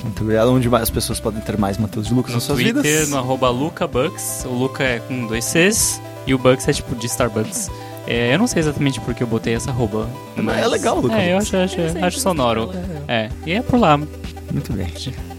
[0.03, 0.49] Muito obrigado.
[0.53, 3.09] Onde mais as pessoas podem ter mais Matheus de Lucas No nas suas Twitter, vidas?
[3.09, 4.45] no arroba LucaBucks.
[4.45, 7.69] O Luca é com dois Cs e o Bucks é tipo de Starbucks.
[8.07, 10.07] É, eu não sei exatamente porque eu botei essa arroba.
[10.35, 10.59] Mas...
[10.59, 11.15] É legal, Luca.
[11.17, 12.69] É, eu acho, acho, acho sonoro.
[13.07, 13.99] É, e é por lá.
[14.51, 14.91] Muito bem.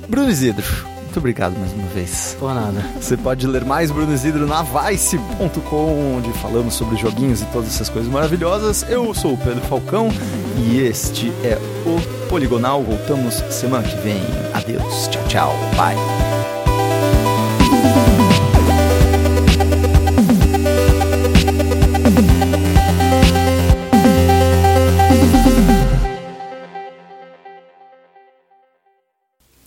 [0.09, 0.65] Bruno Isidro,
[1.17, 2.37] muito obrigado mais uma vez.
[2.39, 2.81] Por nada.
[3.01, 7.89] Você pode ler mais Bruno Isidro na Vice.com, onde falamos sobre joguinhos e todas essas
[7.89, 8.85] coisas maravilhosas.
[8.89, 10.11] Eu sou o Pedro Falcão
[10.59, 12.83] e este é o Poligonal.
[12.83, 14.21] Voltamos semana que vem.
[14.53, 15.09] Adeus.
[15.09, 15.57] Tchau, tchau.
[15.77, 16.36] Bye.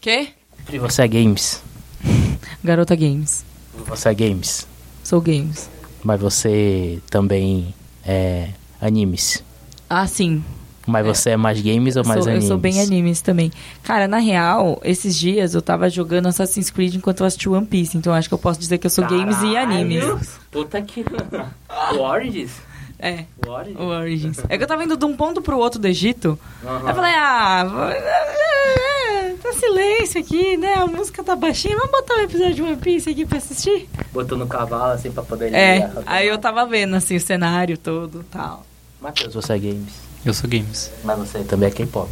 [0.09, 0.29] Quê?
[0.73, 1.61] E você é games.
[2.63, 3.45] Garota Games.
[3.85, 4.65] Você é games.
[5.03, 5.69] Sou games.
[6.03, 8.49] Mas você também é
[8.81, 9.43] animes.
[9.87, 10.43] Ah, sim.
[10.87, 11.13] Mas É.
[11.13, 12.45] você é mais games ou mais sou, animes?
[12.45, 13.51] eu sou bem animes também.
[13.83, 17.95] Cara, na real, esses dias eu tava jogando Assassin's Creed enquanto eu assisti One Piece.
[17.95, 20.03] Então acho que eu posso dizer que eu sou games e animes.
[20.49, 21.05] Puta que...
[21.93, 22.49] o Origins?
[23.01, 23.79] É, O Origins?
[23.79, 24.37] o Origins.
[24.49, 26.37] É que eu tava indo de um ponto pro outro do Egito.
[26.63, 30.73] Aí eu falei, ah, vou- tá silêncio aqui, né?
[30.73, 31.77] A música tá baixinha.
[31.77, 33.87] Vamos botar um episódio de One Piece aqui pra assistir?
[34.11, 35.53] Botou no cavalo assim pra poder...
[35.53, 38.65] É, aí eu tava vendo assim o cenário todo e tal.
[39.01, 39.93] Matheus, você é games.
[40.25, 40.91] Eu sou games.
[41.05, 42.09] Mas você também é K-pop.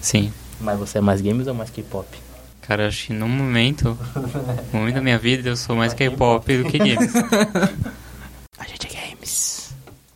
[0.00, 0.32] Sim.
[0.60, 2.06] Mas você é mais games ou mais K-pop?
[2.62, 3.98] Cara, acho que no momento,
[4.72, 7.12] no momento da minha vida, eu sou mais K-pop do que games.